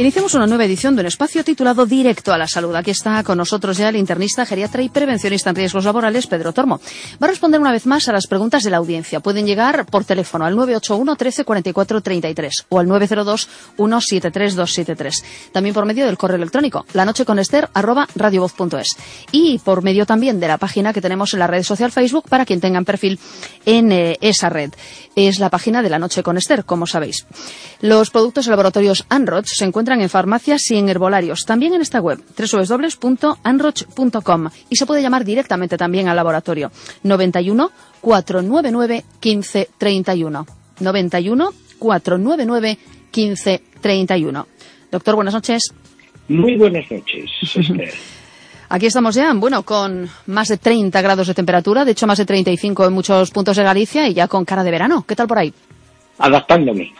Iniciamos 0.00 0.32
una 0.32 0.46
nueva 0.46 0.64
edición 0.64 0.96
de 0.96 1.00
un 1.00 1.08
espacio 1.08 1.44
titulado 1.44 1.84
Directo 1.84 2.32
a 2.32 2.38
la 2.38 2.48
Salud. 2.48 2.74
Aquí 2.74 2.90
está 2.90 3.22
con 3.22 3.36
nosotros 3.36 3.76
ya 3.76 3.90
el 3.90 3.96
internista, 3.96 4.46
geriatra 4.46 4.80
y 4.80 4.88
prevencionista 4.88 5.50
en 5.50 5.56
riesgos 5.56 5.84
laborales, 5.84 6.26
Pedro 6.26 6.54
Tormo. 6.54 6.80
Va 7.22 7.26
a 7.26 7.30
responder 7.30 7.60
una 7.60 7.70
vez 7.70 7.84
más 7.84 8.08
a 8.08 8.12
las 8.12 8.26
preguntas 8.26 8.62
de 8.62 8.70
la 8.70 8.78
audiencia. 8.78 9.20
Pueden 9.20 9.46
llegar 9.46 9.84
por 9.84 10.06
teléfono 10.06 10.46
al 10.46 10.56
981 10.56 11.16
13 11.16 11.44
44 11.44 12.00
33 12.00 12.66
o 12.70 12.78
al 12.78 12.88
902 12.88 13.48
173 13.76 14.54
273. 14.56 15.24
También 15.52 15.74
por 15.74 15.84
medio 15.84 16.06
del 16.06 16.16
correo 16.16 16.36
electrónico, 16.36 16.86
la 16.94 17.04
noche 17.04 17.26
con 17.26 17.38
Esther, 17.38 17.68
arroba 17.74 18.08
radiovoz.es. 18.14 18.96
Y 19.32 19.58
por 19.58 19.82
medio 19.82 20.06
también 20.06 20.40
de 20.40 20.48
la 20.48 20.56
página 20.56 20.94
que 20.94 21.02
tenemos 21.02 21.34
en 21.34 21.40
la 21.40 21.46
red 21.46 21.62
social 21.62 21.92
Facebook 21.92 22.24
para 22.26 22.46
quien 22.46 22.60
tengan 22.60 22.86
perfil 22.86 23.18
en 23.66 23.92
eh, 23.92 24.16
esa 24.22 24.48
red. 24.48 24.72
Es 25.14 25.40
la 25.40 25.50
página 25.50 25.82
de 25.82 25.90
la 25.90 25.98
noche 25.98 26.22
con 26.22 26.38
Esther, 26.38 26.64
como 26.64 26.86
sabéis. 26.86 27.26
Los 27.82 28.10
productos 28.10 28.46
de 28.46 28.50
laboratorios 28.50 29.04
Anroch 29.10 29.46
se 29.46 29.64
encuentran 29.70 30.00
en 30.00 30.10
farmacias 30.10 30.70
y 30.70 30.76
en 30.76 30.88
herbolarios. 30.88 31.44
También 31.46 31.74
en 31.74 31.80
esta 31.80 32.00
web, 32.00 32.20
www.anroch.com. 32.36 34.48
Y 34.68 34.76
se 34.76 34.86
puede 34.86 35.02
llamar 35.02 35.24
directamente 35.24 35.78
también 35.78 36.08
al 36.08 36.16
laboratorio. 36.16 36.70
91 37.04 37.70
499 38.00 39.04
1531. 39.22 40.46
91 40.80 41.50
499 41.78 42.78
1531. 43.14 44.46
Doctor, 44.90 45.14
buenas 45.14 45.34
noches. 45.34 45.72
Muy 46.28 46.56
buenas 46.56 46.90
noches. 46.90 47.30
Aquí 48.68 48.86
estamos 48.86 49.14
ya, 49.16 49.32
bueno, 49.34 49.64
con 49.64 50.08
más 50.26 50.48
de 50.48 50.56
30 50.56 51.02
grados 51.02 51.26
de 51.26 51.34
temperatura, 51.34 51.84
de 51.84 51.90
hecho 51.90 52.06
más 52.06 52.18
de 52.18 52.24
35 52.24 52.86
en 52.86 52.92
muchos 52.92 53.32
puntos 53.32 53.56
de 53.56 53.64
Galicia 53.64 54.06
y 54.06 54.14
ya 54.14 54.28
con 54.28 54.44
cara 54.44 54.62
de 54.62 54.70
verano. 54.70 55.04
¿Qué 55.08 55.16
tal 55.16 55.26
por 55.26 55.38
ahí? 55.38 55.52
Adaptándome. 56.18 56.92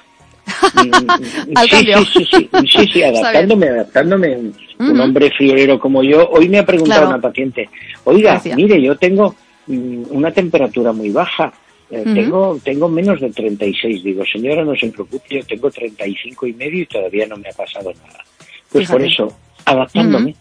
Al 1.55 1.69
sí, 1.69 1.70
cambio. 1.70 1.98
Sí, 2.05 2.24
sí, 2.24 2.27
sí, 2.30 2.48
sí, 2.69 2.88
sí, 2.92 3.02
adaptándome, 3.02 3.69
adaptándome. 3.69 4.36
Un, 4.78 4.98
hombre 5.00 5.30
friolero 5.36 5.78
como 5.78 6.02
yo. 6.02 6.28
Hoy 6.30 6.48
me 6.48 6.58
ha 6.58 6.64
preguntado 6.66 7.02
Claro. 7.02 7.14
una 7.16 7.20
paciente, 7.20 7.69
oiga, 8.05 8.41
mire, 8.56 8.80
yo 8.80 8.96
tengo 8.96 9.34
mm, 9.66 10.05
una 10.11 10.30
temperatura 10.33 10.92
muy 10.92 11.11
baja. 11.11 11.52
eh, 11.91 12.02
tengo, 12.14 12.58
tengo 12.64 12.88
menos 12.88 13.20
de 13.20 13.30
36. 13.30 14.02
Digo, 14.05 14.24
señora, 14.24 14.64
no 14.64 14.74
se 14.77 14.88
preocupe, 14.88 15.36
yo 15.36 15.44
tengo 15.44 15.70
35 15.70 16.46
y 16.46 16.52
medio 16.55 16.83
y 16.83 16.86
todavía 16.86 17.27
no 17.27 17.36
me 17.36 17.48
ha 17.48 17.52
pasado 17.52 17.92
nada. 17.92 18.24
Pues 18.72 18.88
por 18.91 19.02
eso, 19.02 19.36
adaptándome. 19.64 20.30
Es 20.30 20.36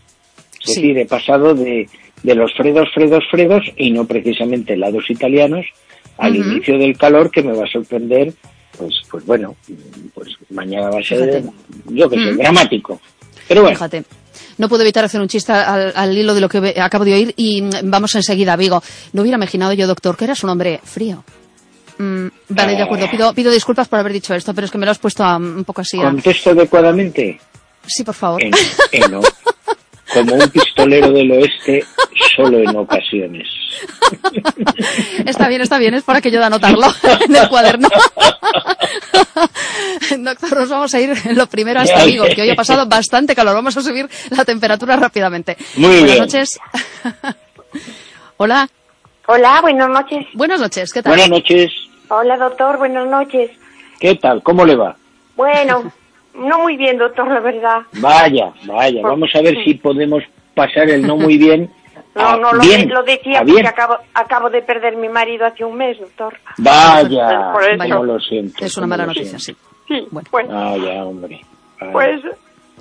Sí. 0.76 0.82
decir, 0.82 0.98
he 1.00 1.06
pasado 1.06 1.54
de, 1.56 1.90
de 2.24 2.36
los 2.36 2.54
fredos, 2.54 2.90
fredos, 2.94 3.24
fredos 3.32 3.64
y 3.78 3.92
no 3.92 4.06
precisamente 4.06 4.74
helados 4.74 5.10
italianos 5.10 5.66
al 6.18 6.36
inicio 6.36 6.78
del 6.78 6.98
calor 6.98 7.32
que 7.32 7.42
me 7.42 7.54
va 7.54 7.64
a 7.64 7.72
sorprender, 7.72 8.34
pues, 8.80 8.96
pues 9.12 9.26
bueno, 9.26 9.56
pues 10.16 10.30
mañana 10.50 10.90
va 10.90 11.00
a 11.00 11.04
ser, 11.04 11.20
Fíjate. 11.20 11.44
yo 11.90 12.10
que 12.10 12.16
sé, 12.18 12.30
Ujú. 12.32 12.38
dramático. 12.38 13.02
Pero 13.48 13.62
bueno, 13.62 13.76
Fíjate. 13.76 14.04
No 14.58 14.68
puedo 14.70 14.84
evitar 14.84 15.06
hacer 15.06 15.22
un 15.22 15.28
chiste 15.28 15.52
al, 15.54 15.94
al 15.96 16.18
hilo 16.18 16.34
de 16.34 16.42
lo 16.42 16.50
que 16.50 16.76
acabo 16.82 17.06
de 17.06 17.14
oír 17.14 17.34
y 17.38 17.62
mm, 17.62 17.70
vamos 17.84 18.14
enseguida 18.16 18.54
a 18.54 18.58
Vigo. 18.58 18.82
No 19.14 19.22
hubiera 19.22 19.38
imaginado 19.38 19.74
yo, 19.74 19.88
doctor, 19.88 20.18
que 20.18 20.26
eras 20.26 20.44
un 20.44 20.50
hombre 20.50 20.80
frío. 20.84 21.24
Mm, 21.98 22.28
vale, 22.50 22.76
de 22.76 22.82
acuerdo. 22.84 23.10
Pido, 23.12 23.34
pido 23.34 23.52
disculpas 23.52 23.88
por 23.88 24.00
haber 24.00 24.14
dicho 24.14 24.34
esto, 24.34 24.54
pero 24.54 24.66
es 24.66 24.72
que 24.72 24.78
me 24.78 24.86
lo 24.86 24.92
has 24.92 25.00
puesto 25.00 25.24
a- 25.24 25.38
un 25.38 25.64
poco 25.66 25.82
así. 25.82 26.00
a- 26.00 26.04
contesto 26.04 26.52
adecuadamente. 26.52 27.40
Sí, 27.86 28.04
por 28.04 28.16
favor. 28.16 28.42
En, 28.44 28.52
como 30.14 30.36
un 30.36 30.50
pistolero 30.50 31.12
del 31.12 31.32
oeste, 31.32 31.84
solo 32.36 32.60
en 32.60 32.76
ocasiones. 32.76 33.48
Está 35.26 35.48
bien, 35.48 35.62
está 35.62 35.78
bien, 35.78 35.94
es 35.94 36.04
para 36.04 36.22
que 36.22 36.32
yo 36.32 36.40
de 36.40 36.46
anotarlo 36.46 36.88
en 37.28 37.36
el 37.36 37.48
cuaderno. 37.50 37.88
Doctor, 40.20 40.58
nos 40.60 40.70
vamos 40.70 40.94
a 40.94 41.00
ir 41.00 41.14
lo 41.36 41.48
primero 41.48 41.80
hasta 41.80 41.96
Vale. 42.00 42.12
Vigo, 42.12 42.26
que 42.36 42.42
hoy 42.42 42.50
ha 42.50 42.56
pasado 42.56 42.86
bastante 42.88 43.36
calor. 43.36 43.54
Vamos 43.56 43.76
a 43.78 43.82
subir 43.82 44.08
la 44.32 44.44
temperatura 44.46 44.96
rápidamente. 44.96 45.58
Muy 45.76 45.88
Buenas 45.90 46.06
bien. 46.06 46.20
noches. 46.20 46.60
Hola, 48.38 48.68
Hola, 49.28 49.62
buenas 49.62 49.90
noches. 49.90 50.26
buenas 50.34 50.60
noches, 50.60 50.92
¿qué 50.92 51.04
tal? 51.04 51.12
Buenas 51.12 51.30
noches. 51.30 51.72
Hola, 52.10 52.38
doctor, 52.38 52.78
buenas 52.78 53.08
noches. 53.08 53.52
¿Qué 54.00 54.16
tal? 54.16 54.42
¿Cómo 54.42 54.66
le 54.66 54.76
va? 54.76 54.96
Bueno, 55.36 55.92
no 56.40 56.60
muy 56.60 56.78
bien, 56.78 56.98
doctor, 56.98 57.28
la 57.30 57.40
verdad. 57.40 57.82
Vaya, 57.94 58.52
vaya. 58.66 59.02
Vamos 59.04 59.30
a 59.36 59.42
ver 59.42 59.64
si 59.64 59.76
podemos 59.76 60.24
pasar 60.56 60.90
el 60.90 61.06
no 61.06 61.16
muy 61.18 61.38
bien. 61.38 61.70
No, 62.16 62.36
no, 62.38 62.54
lo, 62.54 62.60
bien, 62.62 62.90
lo 62.90 63.04
decía 63.04 63.38
a 63.38 63.42
porque 63.42 63.54
bien. 63.54 63.68
acabo, 63.68 63.98
acabo 64.16 64.50
de 64.50 64.62
perder 64.64 64.98
mi 64.98 65.08
marido 65.08 65.46
hace 65.46 65.64
un 65.64 65.78
mes, 65.78 65.98
doctor. 66.00 66.38
Vaya, 66.58 67.52
Por 67.54 67.64
eso. 67.64 67.78
cómo 67.84 68.04
lo 68.04 68.20
siento. 68.20 68.66
Es 68.66 68.76
una 68.78 68.88
mala 68.88 69.06
noticia, 69.06 69.38
sí. 69.40 69.56
Sí, 69.88 70.08
Bueno. 70.10 70.28
bueno, 70.32 70.50
Vaya, 70.50 71.06
hombre. 71.06 71.42
Vaya. 71.80 71.92
pues... 71.94 72.22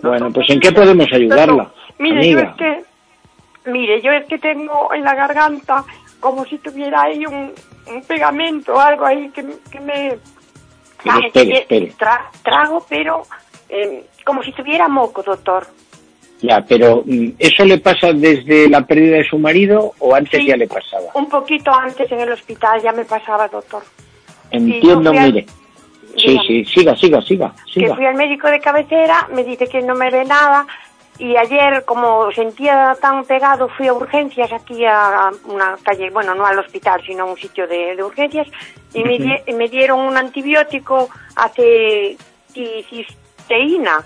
bueno, 0.02 0.32
pues 0.32 0.48
¿en 0.50 0.58
qué 0.60 0.72
podemos 0.72 1.06
ayudarla, 1.12 1.64
Doctor, 1.64 1.72
mire, 1.98 2.16
amiga? 2.18 2.40
yo 2.42 2.48
es 2.48 2.56
que... 2.56 3.70
Mire, 3.70 4.00
yo 4.02 4.10
es 4.12 4.24
que 4.26 4.38
tengo 4.38 4.92
en 4.94 5.02
la 5.04 5.14
garganta 5.14 5.84
como 6.20 6.44
si 6.46 6.58
tuviera 6.58 7.02
ahí 7.02 7.24
un, 7.26 7.52
un 7.86 8.02
pegamento 8.04 8.74
o 8.74 8.80
algo 8.80 9.04
ahí 9.04 9.28
que, 9.30 9.44
que 9.70 9.78
me... 9.80 10.18
Pero 11.04 11.18
espere, 11.26 11.58
espere. 11.58 11.92
tra- 11.98 12.28
trago, 12.42 12.84
pero 12.88 13.22
eh, 13.68 14.04
como 14.24 14.42
si 14.42 14.52
tuviera 14.52 14.88
moco, 14.88 15.22
doctor. 15.22 15.66
Ya, 16.40 16.64
pero 16.68 17.02
mm, 17.04 17.30
¿eso 17.38 17.64
le 17.64 17.78
pasa 17.78 18.12
desde 18.12 18.68
la 18.68 18.86
pérdida 18.86 19.16
de 19.16 19.24
su 19.24 19.38
marido 19.38 19.92
o 19.98 20.14
antes 20.14 20.40
Sí. 20.40 20.46
ya 20.46 20.56
le 20.56 20.68
pasaba? 20.68 21.06
Un 21.14 21.28
poquito 21.28 21.72
antes 21.74 22.10
en 22.12 22.20
el 22.20 22.30
hospital 22.32 22.80
ya 22.82 22.92
me 22.92 23.04
pasaba, 23.04 23.48
doctor. 23.48 23.82
Entiendo, 24.50 25.10
al- 25.10 25.32
mire. 25.32 25.46
Sí, 26.16 26.36
sí, 26.46 26.64
siga, 26.64 26.96
siga, 26.96 27.20
siga, 27.22 27.54
que 27.66 27.72
siga. 27.82 27.94
fui 27.94 28.04
al 28.04 28.14
médico 28.16 28.48
de 28.48 28.58
cabecera, 28.58 29.28
me 29.32 29.44
dice 29.44 29.68
que 29.68 29.80
no 29.82 29.94
me 29.94 30.10
ve 30.10 30.24
nada 30.24 30.66
y 31.16 31.36
ayer 31.36 31.84
como 31.84 32.32
sentía 32.32 32.96
tan 33.00 33.24
pegado 33.24 33.68
fui 33.68 33.86
a 33.86 33.92
urgencias 33.92 34.52
aquí 34.52 34.84
a 34.84 35.30
una 35.44 35.76
calle, 35.84 36.10
bueno, 36.10 36.34
no 36.34 36.44
al 36.46 36.58
hospital, 36.58 37.00
sino 37.06 37.22
a 37.24 37.26
un 37.26 37.36
sitio 37.36 37.68
de, 37.68 37.94
de 37.94 38.02
urgencias 38.02 38.48
y 38.94 39.04
me, 39.04 39.18
di- 39.18 39.42
y 39.46 39.52
me 39.52 39.68
dieron 39.68 40.00
un 40.00 40.16
antibiótico 40.16 41.08
hace 41.36 42.16
cisteína. 43.48 44.00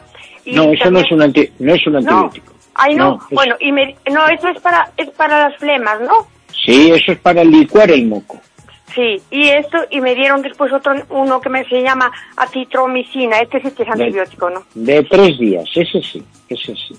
Y 0.45 0.53
No, 0.55 0.65
eso 0.65 0.91
no 0.91 1.01
también- 1.01 1.05
es 1.07 1.13
un, 1.13 1.23
anti- 1.23 1.53
no 1.59 1.75
es 1.75 1.87
un 1.87 1.93
No. 1.93 1.99
antibiótico. 1.99 2.53
Ay, 2.75 2.95
no. 2.95 3.19
es- 3.31 3.35
Bueno, 3.37 3.57
y 3.61 3.71
me, 3.73 3.97
no, 4.11 4.27
eso 4.29 4.49
es 4.49 4.61
para, 4.61 4.91
es 4.97 5.11
para 5.11 5.49
las 5.49 5.59
flemas, 5.59 6.01
¿no? 6.01 6.27
Sí, 6.65 6.91
eso 6.91 7.13
es 7.13 7.19
para 7.19 7.45
licuar 7.45 7.91
el 7.91 8.07
moco. 8.07 8.41
Sí, 8.95 9.21
y 9.31 9.49
esto, 9.49 9.79
y 9.91 10.01
me 10.03 10.15
dieron 10.15 10.43
después 10.43 10.71
otro, 10.73 10.93
uno 11.11 11.41
que 11.41 11.49
me 11.49 11.65
se 11.65 11.83
llama 11.83 12.11
acitromicina, 12.37 13.39
este 13.41 13.61
sí 13.63 13.71
que 13.71 13.85
es 13.85 13.89
antibiótico, 13.89 14.51
¿no? 14.51 14.65
De 14.75 15.03
tres 15.05 15.39
días, 15.39 15.65
ese 15.75 16.03
sí, 16.03 16.23
ese 16.49 16.75
sí. 16.77 16.95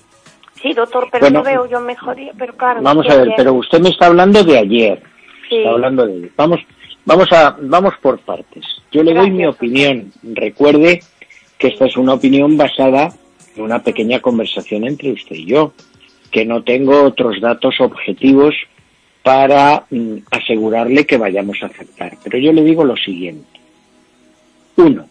Sí, 0.60 0.72
doctor, 0.72 1.08
pero 1.12 1.26
Bueno, 1.26 1.38
no 1.40 1.44
veo 1.44 1.68
yo 1.68 1.80
mejoría, 1.80 2.32
pero 2.38 2.56
claro. 2.56 2.80
Vamos 2.82 3.06
no 3.06 3.12
a 3.12 3.16
ver, 3.16 3.24
bien. 3.26 3.36
pero 3.36 3.52
usted 3.52 3.80
me 3.80 3.90
está 3.90 4.06
hablando 4.06 4.42
de 4.42 4.58
ayer. 4.58 5.02
Sí. 5.48 5.56
Está 5.58 5.70
hablando 5.70 6.06
de 6.06 6.30
Vamos, 6.36 6.60
vamos 7.04 7.30
a, 7.32 7.56
vamos 7.60 7.94
por 8.00 8.18
partes. 8.20 8.64
Yo 8.90 9.02
le 9.02 9.12
doy 9.12 9.30
Gracias, 9.30 9.34
mi 9.36 9.42
doctor. 9.44 9.66
opinión. 9.68 10.12
Recuerde 10.22 11.00
que 11.58 11.68
esta 11.68 11.86
es 11.86 11.96
una 11.96 12.14
opinión 12.14 12.56
basada 12.56 13.12
en 13.56 13.62
una 13.62 13.82
pequeña 13.82 14.20
conversación 14.20 14.84
entre 14.84 15.12
usted 15.12 15.36
y 15.36 15.46
yo, 15.46 15.72
que 16.30 16.44
no 16.44 16.62
tengo 16.62 17.02
otros 17.02 17.40
datos 17.40 17.80
objetivos 17.80 18.54
para 19.22 19.86
mm, 19.90 20.16
asegurarle 20.30 21.06
que 21.06 21.16
vayamos 21.16 21.62
a 21.62 21.66
aceptar. 21.66 22.18
Pero 22.22 22.38
yo 22.38 22.52
le 22.52 22.62
digo 22.62 22.84
lo 22.84 22.96
siguiente. 22.96 23.60
Uno, 24.76 25.08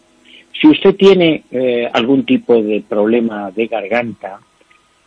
si 0.60 0.68
usted 0.68 0.94
tiene 0.94 1.42
eh, 1.50 1.88
algún 1.92 2.24
tipo 2.24 2.62
de 2.62 2.82
problema 2.86 3.50
de 3.50 3.66
garganta 3.66 4.38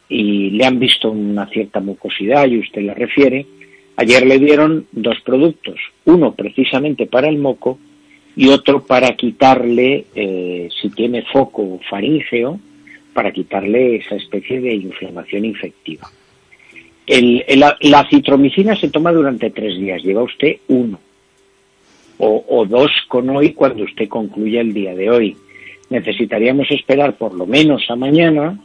y 0.09 0.51
le 0.51 0.65
han 0.65 0.79
visto 0.79 1.11
una 1.11 1.47
cierta 1.47 1.79
mucosidad 1.79 2.47
y 2.47 2.59
usted 2.59 2.81
la 2.81 2.93
refiere, 2.93 3.45
ayer 3.95 4.25
le 4.25 4.39
dieron 4.39 4.87
dos 4.91 5.19
productos, 5.21 5.79
uno 6.05 6.33
precisamente 6.33 7.05
para 7.05 7.29
el 7.29 7.37
moco 7.37 7.79
y 8.37 8.47
otro 8.49 8.85
para 8.85 9.15
quitarle, 9.17 10.05
eh, 10.15 10.69
si 10.79 10.89
tiene 10.91 11.23
foco 11.23 11.79
faríngeo, 11.89 12.59
para 13.13 13.31
quitarle 13.31 13.95
esa 13.97 14.15
especie 14.15 14.61
de 14.61 14.75
inflamación 14.75 15.43
infectiva. 15.43 16.07
El- 17.07 17.43
el- 17.47 17.59
la, 17.81 18.07
citromicina 18.09 18.75
se 18.75 18.89
toma 18.89 19.11
durante 19.11 19.49
tres 19.49 19.75
días, 19.79 20.03
lleva 20.03 20.21
usted 20.21 20.57
uno 20.67 20.99
o, 22.19 22.45
o 22.47 22.65
dos 22.65 22.91
con 23.07 23.27
hoy 23.31 23.53
cuando 23.53 23.83
usted 23.83 24.07
concluya 24.07 24.61
el 24.61 24.71
día 24.73 24.93
de 24.93 25.09
hoy. 25.09 25.37
Necesitaríamos 25.89 26.69
esperar 26.69 27.15
por 27.17 27.33
lo 27.33 27.47
menos 27.47 27.89
a 27.89 27.95
mañana 27.95 28.59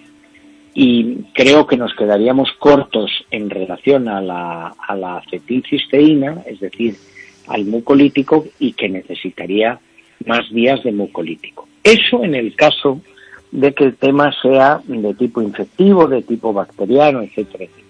y 0.75 1.17
creo 1.35 1.67
que 1.67 1.77
nos 1.79 1.95
quedaríamos 1.95 2.51
cortos 2.59 3.11
en 3.31 3.49
relación 3.49 4.09
a 4.09 4.21
la, 4.21 4.75
a 4.87 4.97
la 4.97 5.19
acetilcisteína, 5.19 6.43
es 6.47 6.61
decir, 6.61 6.97
al 7.47 7.65
mucolítico 7.65 8.47
y 8.59 8.73
que 8.73 8.89
necesitaría 8.89 9.81
más 10.27 10.51
días 10.53 10.83
de 10.85 10.93
mucolítico. 10.93 11.69
Eso 11.83 12.25
en 12.25 12.35
el 12.35 12.55
caso 12.55 13.01
de 13.51 13.75
que 13.75 13.85
el 13.85 13.97
tema 13.97 14.33
sea 14.41 14.81
de 14.87 15.15
tipo 15.15 15.43
infectivo, 15.43 16.07
de 16.07 16.23
tipo 16.23 16.53
bacteriano, 16.53 17.23
etcétera, 17.23 17.65
etcétera. 17.65 17.83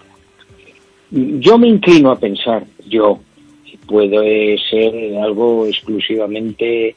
Yo 1.41 1.59
me 1.59 1.69
inclino 1.69 2.11
a 2.11 2.19
pensar, 2.19 2.65
yo, 2.87 3.21
puede 3.87 4.59
ser 4.71 5.17
algo 5.19 5.67
exclusivamente, 5.67 6.97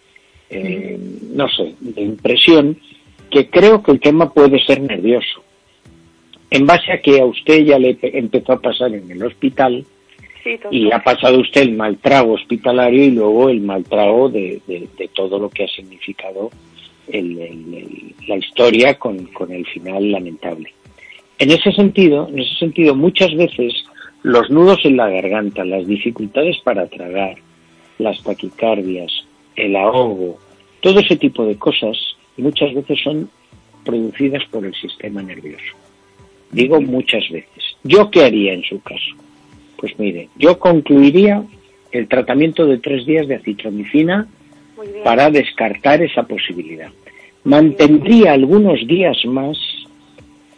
eh, 0.49 0.99
no 1.33 1.47
sé, 1.49 1.75
de 1.79 2.01
impresión, 2.01 2.77
que 3.29 3.49
creo 3.49 3.83
que 3.83 3.91
el 3.91 3.99
tema 3.99 4.31
puede 4.33 4.63
ser 4.63 4.81
nervioso. 4.81 5.43
En 6.49 6.65
base 6.65 6.93
a 6.93 7.01
que 7.01 7.19
a 7.19 7.25
usted 7.25 7.65
ya 7.65 7.77
le 7.77 7.97
empezó 8.01 8.53
a 8.53 8.61
pasar 8.61 8.93
en 8.93 9.11
el 9.11 9.23
hospital 9.23 9.85
y 10.71 10.91
ha 10.91 11.03
pasado 11.03 11.39
usted 11.39 11.61
el 11.61 11.75
mal 11.75 11.97
trago 11.97 12.33
hospitalario 12.33 13.03
y 13.03 13.11
luego 13.11 13.49
el 13.49 13.61
mal 13.61 13.83
trago 13.83 14.29
de, 14.29 14.61
todo 15.13 15.39
lo 15.39 15.49
que 15.49 15.63
ha 15.63 15.67
significado 15.67 16.51
la 17.07 18.35
historia 18.37 18.97
con, 18.97 19.25
con 19.27 19.51
el 19.51 19.65
final 19.67 20.11
lamentable. 20.11 20.73
En 21.37 21.51
ese 21.51 21.71
sentido, 21.71 22.27
en 22.29 22.39
ese 22.39 22.55
sentido, 22.55 22.95
muchas 22.95 23.35
veces 23.35 23.73
los 24.23 24.49
nudos 24.49 24.79
en 24.85 24.97
la 24.97 25.09
garganta, 25.09 25.63
las 25.65 25.85
dificultades 25.85 26.57
para 26.63 26.87
tragar, 26.87 27.35
las 27.99 28.21
taquicardias, 28.23 29.11
el 29.55 29.75
ahogo, 29.75 30.39
todo 30.81 30.99
ese 30.99 31.15
tipo 31.15 31.45
de 31.45 31.57
cosas 31.57 31.97
muchas 32.37 32.73
veces 32.73 32.99
son 33.03 33.29
producidas 33.83 34.43
por 34.45 34.65
el 34.65 34.73
sistema 34.75 35.21
nervioso. 35.21 35.75
Digo 36.51 36.81
muchas 36.81 37.23
veces. 37.29 37.63
¿Yo 37.83 38.09
qué 38.09 38.23
haría 38.23 38.53
en 38.53 38.63
su 38.63 38.81
caso? 38.81 39.15
Pues 39.77 39.97
mire, 39.99 40.29
yo 40.35 40.59
concluiría 40.59 41.43
el 41.91 42.07
tratamiento 42.07 42.65
de 42.65 42.77
tres 42.77 43.05
días 43.05 43.27
de 43.27 43.35
acitromicina 43.35 44.27
para 45.03 45.29
descartar 45.29 46.01
esa 46.01 46.23
posibilidad. 46.23 46.89
Mantendría 47.43 48.33
algunos 48.33 48.85
días 48.87 49.17
más 49.25 49.57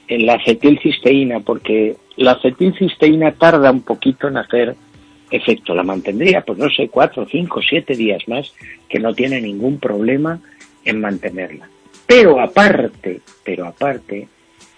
en 0.08 0.26
la 0.26 0.36
acetilcisteína 0.36 1.42
porque 1.42 1.96
la 2.16 2.32
acetilcisteína 2.32 3.34
tarda 3.34 3.72
un 3.72 3.82
poquito 3.82 4.28
en 4.28 4.38
hacer 4.38 4.76
efecto. 5.30 5.76
La 5.76 5.84
mantendría, 5.84 6.42
pues 6.42 6.58
no 6.58 6.70
sé, 6.70 6.90
cuatro, 6.90 7.28
cinco, 7.30 7.62
siete 7.62 7.96
días 7.96 8.28
más, 8.28 8.54
que 8.88 9.00
no 9.00 9.14
tiene 9.14 9.42
ningún 9.42 9.80
problema 9.80 10.40
en 10.86 11.02
mantenerla. 11.02 11.70
Pero 12.06 12.40
aparte, 12.40 13.22
pero 13.44 13.66
aparte, 13.66 14.28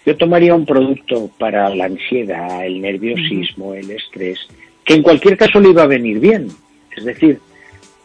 yo 0.05 0.17
tomaría 0.17 0.55
un 0.55 0.65
producto 0.65 1.29
para 1.37 1.73
la 1.75 1.85
ansiedad, 1.85 2.65
el 2.65 2.81
nerviosismo, 2.81 3.73
el 3.73 3.91
estrés, 3.91 4.39
que 4.83 4.95
en 4.95 5.03
cualquier 5.03 5.37
caso 5.37 5.59
le 5.59 5.69
iba 5.69 5.83
a 5.83 5.87
venir 5.87 6.19
bien. 6.19 6.47
Es 6.95 7.05
decir, 7.05 7.39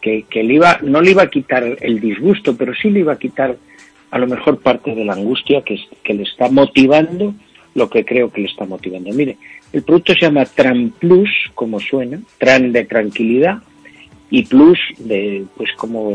que, 0.01 0.23
que 0.29 0.43
le 0.43 0.55
iba, 0.55 0.79
no 0.83 1.01
le 1.01 1.11
iba 1.11 1.23
a 1.23 1.29
quitar 1.29 1.63
el 1.81 1.99
disgusto, 1.99 2.55
pero 2.55 2.73
sí 2.75 2.89
le 2.89 2.99
iba 2.99 3.13
a 3.13 3.19
quitar 3.19 3.57
a 4.11 4.19
lo 4.19 4.27
mejor 4.27 4.59
parte 4.59 4.93
de 4.93 5.03
la 5.03 5.13
angustia 5.13 5.61
que, 5.61 5.77
que 6.03 6.13
le 6.13 6.23
está 6.23 6.49
motivando 6.49 7.33
lo 7.73 7.89
que 7.89 8.05
creo 8.05 8.31
que 8.31 8.41
le 8.41 8.47
está 8.47 8.65
motivando. 8.65 9.11
Mire, 9.11 9.37
el 9.73 9.83
producto 9.83 10.13
se 10.13 10.21
llama 10.21 10.45
Tran 10.45 10.91
Plus, 10.91 11.29
como 11.53 11.79
suena, 11.79 12.19
Tran 12.37 12.71
de 12.71 12.85
tranquilidad 12.85 13.61
y 14.29 14.43
Plus 14.43 14.79
de, 14.97 15.45
pues 15.57 15.71
como 15.73 16.11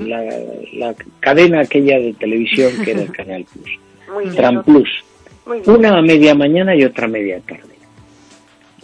la, 0.00 0.94
cadena 1.20 1.60
aquella 1.60 1.98
de 1.98 2.14
televisión 2.14 2.72
que 2.84 2.92
era 2.92 3.02
el 3.02 3.12
Canal 3.12 3.44
Plus. 3.52 3.78
Tran 4.34 4.62
Plus. 4.62 4.88
Una 5.66 5.98
a 5.98 6.02
media 6.02 6.34
mañana 6.34 6.74
y 6.74 6.84
otra 6.84 7.06
a 7.06 7.08
media 7.08 7.40
tarde. 7.40 7.74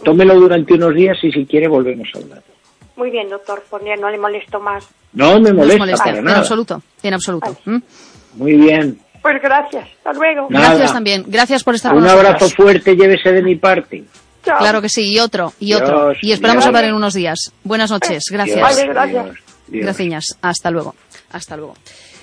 Tómelo 0.03 0.35
durante 0.35 0.73
unos 0.73 0.95
días 0.95 1.17
y 1.23 1.31
si 1.31 1.45
quiere 1.45 1.67
volvemos 1.67 2.07
a 2.15 2.19
hablar. 2.19 2.43
Muy 2.95 3.09
bien, 3.09 3.29
doctor, 3.29 3.63
pues 3.69 3.83
no 3.99 4.09
le 4.09 4.17
molesto 4.17 4.59
más. 4.59 4.87
No 5.13 5.39
me 5.39 5.53
molesta, 5.53 6.05
para 6.05 6.21
nada. 6.21 6.37
En 6.37 6.39
absoluto, 6.41 6.81
en 7.03 7.13
absoluto. 7.13 7.57
¿Mm? 7.65 7.77
Muy 8.35 8.53
bien. 8.53 8.99
Pues 9.21 9.41
gracias, 9.41 9.87
hasta 9.97 10.13
luego. 10.13 10.47
Gracias 10.49 10.93
también, 10.93 11.23
gracias 11.27 11.63
por 11.63 11.75
estar 11.75 11.93
Un 11.93 12.07
abrazo 12.07 12.49
fuerte, 12.49 12.95
llévese 12.95 13.31
de 13.31 13.41
mi 13.41 13.55
parte. 13.55 14.03
Claro 14.43 14.81
que 14.81 14.89
sí, 14.89 15.11
y 15.13 15.19
otro, 15.19 15.53
y 15.59 15.73
otro. 15.73 16.13
Y 16.21 16.31
esperamos 16.31 16.65
hablar 16.65 16.85
en 16.85 16.95
unos 16.95 17.13
días. 17.13 17.53
Buenas 17.63 17.91
noches, 17.91 18.23
gracias. 18.31 18.85
gracias. 18.87 19.25
Gracias, 19.67 20.37
hasta 20.41 20.71
luego. 20.71 20.95
Hasta 21.31 21.55
luego. 21.55 21.75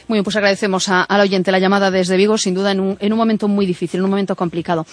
Muy 0.08 0.16
bien, 0.16 0.24
pues 0.24 0.36
agradecemos 0.36 0.88
a, 0.88 1.02
al 1.02 1.20
oyente 1.20 1.52
la 1.52 1.58
llamada 1.58 1.90
desde 1.90 2.16
Vigo, 2.16 2.38
sin 2.38 2.54
duda 2.54 2.72
en 2.72 2.80
un, 2.80 2.96
en 2.98 3.12
un 3.12 3.18
momento 3.18 3.46
muy 3.46 3.66
difícil, 3.66 3.98
en 3.98 4.04
un 4.04 4.10
momento 4.10 4.34
complicado. 4.34 4.86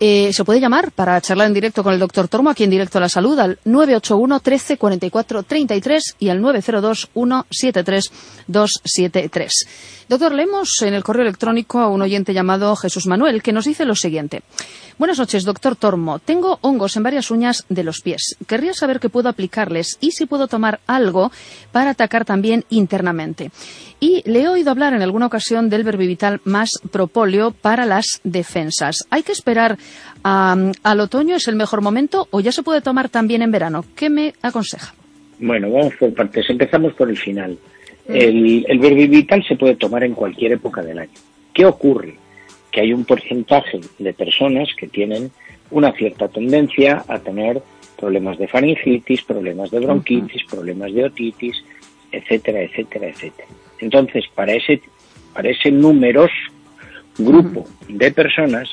Eh, 0.00 0.32
se 0.32 0.44
puede 0.44 0.60
llamar 0.60 0.90
para 0.90 1.20
charlar 1.20 1.46
en 1.46 1.54
directo 1.54 1.84
con 1.84 1.94
el 1.94 2.00
doctor 2.00 2.26
Tormo, 2.26 2.50
aquí 2.50 2.64
en 2.64 2.70
Directo 2.70 2.98
a 2.98 3.00
la 3.00 3.08
Salud, 3.08 3.38
al 3.38 3.58
981 3.64 4.40
13 4.40 4.76
44 4.76 5.42
33 5.44 6.16
y 6.18 6.28
al 6.28 6.42
902 6.42 7.10
173 7.14 8.10
273. 8.48 9.52
Doctor, 10.08 10.34
leemos 10.34 10.82
en 10.82 10.94
el 10.94 11.02
correo 11.02 11.22
electrónico 11.22 11.78
a 11.78 11.88
un 11.88 12.02
oyente 12.02 12.34
llamado 12.34 12.76
Jesús 12.76 13.06
Manuel 13.06 13.42
que 13.42 13.52
nos 13.52 13.64
dice 13.64 13.84
lo 13.84 13.94
siguiente. 13.94 14.42
Buenas 14.98 15.18
noches, 15.18 15.44
doctor 15.44 15.76
Tormo. 15.76 16.18
Tengo 16.18 16.58
hongos 16.62 16.96
en 16.96 17.02
varias 17.02 17.30
uñas 17.30 17.64
de 17.68 17.84
los 17.84 18.00
pies. 18.00 18.36
Querría 18.46 18.72
saber 18.72 19.00
qué 19.00 19.08
puedo 19.08 19.28
aplicarles 19.28 19.98
y 20.00 20.12
si 20.12 20.26
puedo 20.26 20.46
tomar 20.46 20.80
algo 20.86 21.30
para 21.72 21.90
atacar 21.90 22.24
también 22.24 22.64
internamente. 22.70 23.50
Y 23.98 24.22
le 24.30 24.42
he 24.42 24.48
oído 24.56 24.70
hablar 24.70 24.94
en 24.94 25.02
alguna 25.02 25.26
ocasión 25.26 25.70
del 25.70 25.84
verbivital 25.84 26.40
más 26.44 26.70
propóleo 26.90 27.52
para 27.52 27.86
las 27.86 28.20
defensas. 28.24 29.06
¿Hay 29.10 29.22
que 29.22 29.32
esperar 29.32 29.78
al 30.22 31.00
otoño? 31.00 31.36
¿Es 31.36 31.48
el 31.48 31.56
mejor 31.56 31.82
momento 31.82 32.28
o 32.30 32.40
ya 32.40 32.52
se 32.52 32.62
puede 32.62 32.80
tomar 32.80 33.08
también 33.08 33.42
en 33.42 33.52
verano? 33.52 33.84
¿Qué 33.94 34.10
me 34.10 34.34
aconseja? 34.42 34.94
Bueno, 35.38 35.70
vamos 35.70 35.94
por 35.94 36.12
partes. 36.14 36.48
Empezamos 36.48 36.94
por 36.94 37.10
el 37.10 37.16
final. 37.16 37.58
El, 38.08 38.64
el 38.68 38.78
verbivital 38.78 39.44
se 39.46 39.56
puede 39.56 39.76
tomar 39.76 40.04
en 40.04 40.14
cualquier 40.14 40.52
época 40.52 40.82
del 40.82 40.98
año. 40.98 41.10
¿Qué 41.52 41.64
ocurre? 41.64 42.16
que 42.76 42.82
hay 42.82 42.92
un 42.92 43.06
porcentaje 43.06 43.80
de 43.98 44.12
personas 44.12 44.68
que 44.76 44.86
tienen 44.86 45.30
una 45.70 45.92
cierta 45.92 46.28
tendencia 46.28 47.02
a 47.08 47.18
tener 47.18 47.62
problemas 47.98 48.36
de 48.36 48.48
faringitis, 48.48 49.22
problemas 49.22 49.70
de 49.70 49.80
bronquitis, 49.80 50.44
problemas 50.44 50.92
de 50.92 51.06
otitis, 51.06 51.56
etcétera, 52.12 52.60
etcétera, 52.60 53.08
etcétera. 53.08 53.48
Entonces, 53.80 54.24
para 54.34 54.52
ese, 54.52 54.80
para 55.34 55.50
ese 55.50 55.70
numeroso 55.70 56.34
grupo 57.18 57.64
de 57.88 58.10
personas, 58.10 58.68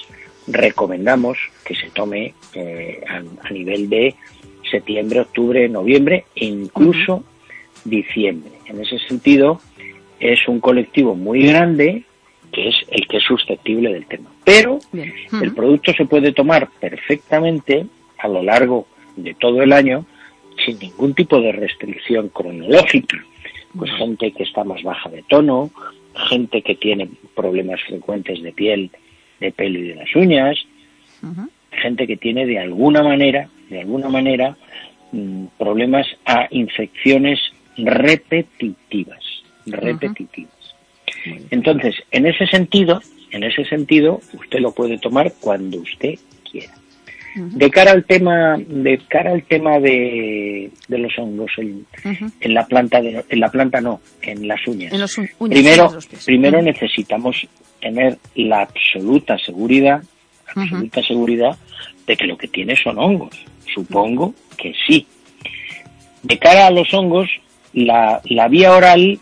recomendamos 0.48 1.38
que 1.66 1.76
se 1.76 1.90
tome 1.90 2.34
eh, 2.54 3.02
a, 3.08 3.50
nivel 3.52 3.90
de 3.90 4.16
septiembre, 4.70 5.22
octubre, 5.22 5.68
noviembre 5.70 6.26
e 6.36 6.46
incluso 6.46 7.24
diciembre. 7.86 8.52
En 8.66 8.82
ese 8.82 9.00
sentido, 9.00 9.60
es 10.20 10.48
un 10.48 10.60
colectivo 10.60 11.16
muy 11.16 11.46
grande 11.48 12.04
que 12.52 12.70
es 12.70 12.76
el 12.92 13.08
que 13.08 13.18
es 13.18 13.24
susceptible 13.24 13.92
del 13.92 14.06
tema. 14.06 14.32
Pero 14.44 14.80
el 15.42 15.54
producto 15.54 15.92
se 15.94 16.06
puede 16.06 16.34
tomar 16.34 16.70
perfectamente 16.80 17.88
a 18.20 18.28
lo 18.28 18.44
largo 18.44 18.88
de 19.16 19.34
todo 19.34 19.64
el 19.64 19.74
año 19.74 20.06
sin 20.64 20.78
ningún 20.78 21.16
tipo 21.16 21.42
de 21.42 21.52
restricción 21.52 22.30
cronológica. 22.30 23.18
Pues 23.78 23.92
gente 23.98 24.32
que 24.32 24.44
está 24.44 24.64
más 24.64 24.84
baja 24.84 25.10
de 25.10 25.24
tono, 25.24 25.72
gente 26.30 26.62
que 26.62 26.76
tiene 26.76 27.10
problemas 27.36 27.82
frecuentes 27.82 28.42
de 28.42 28.52
piel, 28.52 28.92
de 29.40 29.52
pelo 29.52 29.80
y 29.80 29.88
de 29.90 29.96
las 29.96 30.16
uñas, 30.16 30.58
gente 31.72 32.08
que 32.08 32.18
tiene 32.18 32.46
de 32.46 32.60
alguna 32.60 33.02
manera, 33.02 33.50
de 33.70 33.82
alguna 33.82 34.10
manera, 34.10 34.56
mm, 35.12 35.46
problemas 35.58 36.06
a 36.26 36.48
infecciones 36.52 37.40
repetitivas, 37.78 39.24
repetitivas. 39.66 40.76
Entonces, 41.50 41.96
en 42.12 42.26
ese 42.26 42.46
sentido, 42.48 43.02
en 43.32 43.44
ese 43.44 43.66
sentido, 43.66 44.20
usted 44.34 44.60
lo 44.60 44.74
puede 44.74 45.00
tomar 45.00 45.34
cuando 45.40 45.80
usted 45.80 46.20
quiera. 46.50 46.74
De 47.36 47.72
cara 47.72 47.92
al 47.92 48.06
tema, 48.06 48.58
de 48.58 49.00
cara 49.08 49.32
al 49.32 49.44
tema 49.44 49.80
de, 49.80 50.72
los 50.88 51.18
hongos 51.18 51.52
en, 51.58 51.86
la 52.54 52.66
planta, 52.66 53.00
en 53.00 53.40
la 53.40 53.50
planta 53.50 53.82
no, 53.82 54.02
en 54.22 54.48
las 54.48 54.66
uñas. 54.68 54.94
primero, 55.40 55.98
primero 56.26 56.62
necesitamos 56.62 57.48
tener 57.82 58.18
la 58.36 58.62
absoluta 58.62 59.38
seguridad, 59.40 60.04
absoluta 60.56 61.02
seguridad 61.04 61.58
de 62.06 62.16
que 62.16 62.28
lo 62.28 62.38
que 62.38 62.48
tiene 62.48 62.76
son 62.76 63.00
hongos. 63.00 63.46
Supongo 63.74 64.34
que 64.58 64.74
sí. 64.86 65.08
De 66.22 66.38
cara 66.38 66.68
a 66.68 66.72
los 66.72 66.94
hongos, 66.94 67.30
la, 67.74 68.22
la 68.26 68.48
vía 68.48 68.74
oral 68.74 69.20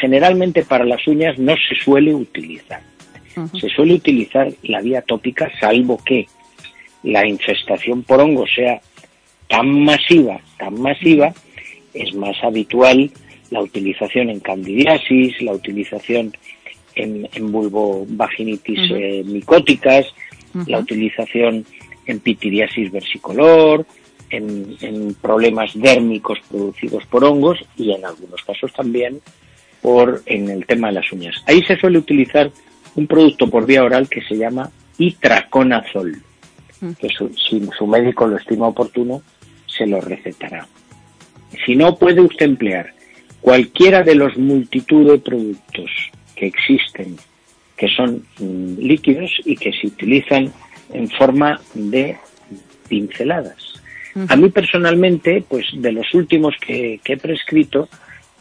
generalmente 0.00 0.64
para 0.64 0.84
las 0.84 1.06
uñas 1.06 1.38
no 1.38 1.54
se 1.56 1.74
suele 1.76 2.14
utilizar. 2.14 2.80
Se 3.60 3.68
suele 3.68 3.94
utilizar 3.94 4.48
la 4.62 4.80
vía 4.80 5.02
tópica 5.02 5.50
salvo 5.60 5.98
que 6.02 6.26
la 7.02 7.26
infestación 7.26 8.02
por 8.02 8.20
hongos 8.20 8.50
sea 8.54 8.80
tan 9.48 9.84
masiva, 9.84 10.40
tan 10.58 10.80
masiva, 10.80 11.32
es 11.94 12.14
más 12.14 12.36
habitual 12.42 13.10
la 13.50 13.62
utilización 13.62 14.30
en 14.30 14.40
candidiasis, 14.40 15.40
la 15.40 15.52
utilización 15.52 16.32
en, 16.94 17.28
en 17.32 17.52
vulvovaginitis 17.52 18.90
eh, 18.90 19.22
micóticas, 19.24 20.06
la 20.66 20.78
utilización 20.78 21.66
en 22.06 22.20
pitiriasis 22.20 22.90
versicolor, 22.90 23.86
en, 24.30 24.76
en, 24.80 25.14
problemas 25.14 25.70
dérmicos 25.74 26.38
producidos 26.48 27.04
por 27.06 27.24
hongos 27.24 27.58
y 27.76 27.92
en 27.92 28.04
algunos 28.04 28.42
casos 28.42 28.72
también 28.72 29.20
por 29.82 30.22
en 30.26 30.48
el 30.50 30.66
tema 30.66 30.88
de 30.88 30.94
las 30.94 31.12
uñas. 31.12 31.36
Ahí 31.46 31.62
se 31.62 31.76
suele 31.76 31.98
utilizar 31.98 32.50
un 32.96 33.06
producto 33.06 33.48
por 33.48 33.66
vía 33.66 33.84
oral 33.84 34.08
que 34.08 34.22
se 34.22 34.36
llama 34.36 34.70
itraconazol, 34.98 36.16
que 36.98 37.08
su, 37.08 37.28
si 37.34 37.66
su 37.78 37.86
médico 37.86 38.26
lo 38.26 38.36
estima 38.36 38.68
oportuno, 38.68 39.22
se 39.66 39.86
lo 39.86 40.00
recetará. 40.00 40.66
Si 41.64 41.76
no, 41.76 41.96
puede 41.96 42.20
usted 42.20 42.46
emplear 42.46 42.92
cualquiera 43.40 44.02
de 44.02 44.16
los 44.16 44.36
multitud 44.36 45.10
de 45.10 45.18
productos 45.18 45.90
que 46.34 46.46
existen, 46.46 47.16
que 47.76 47.88
son 47.88 48.24
mm, 48.38 48.78
líquidos 48.78 49.30
y 49.44 49.56
que 49.56 49.72
se 49.72 49.86
utilizan 49.86 50.52
en 50.92 51.08
forma 51.10 51.60
de 51.74 52.16
pinceladas. 52.88 53.74
A 54.28 54.36
mí 54.36 54.48
personalmente, 54.48 55.44
pues 55.46 55.66
de 55.74 55.92
los 55.92 56.12
últimos 56.14 56.54
que, 56.60 57.00
que, 57.04 57.12
he 57.12 57.16
prescrito, 57.18 57.88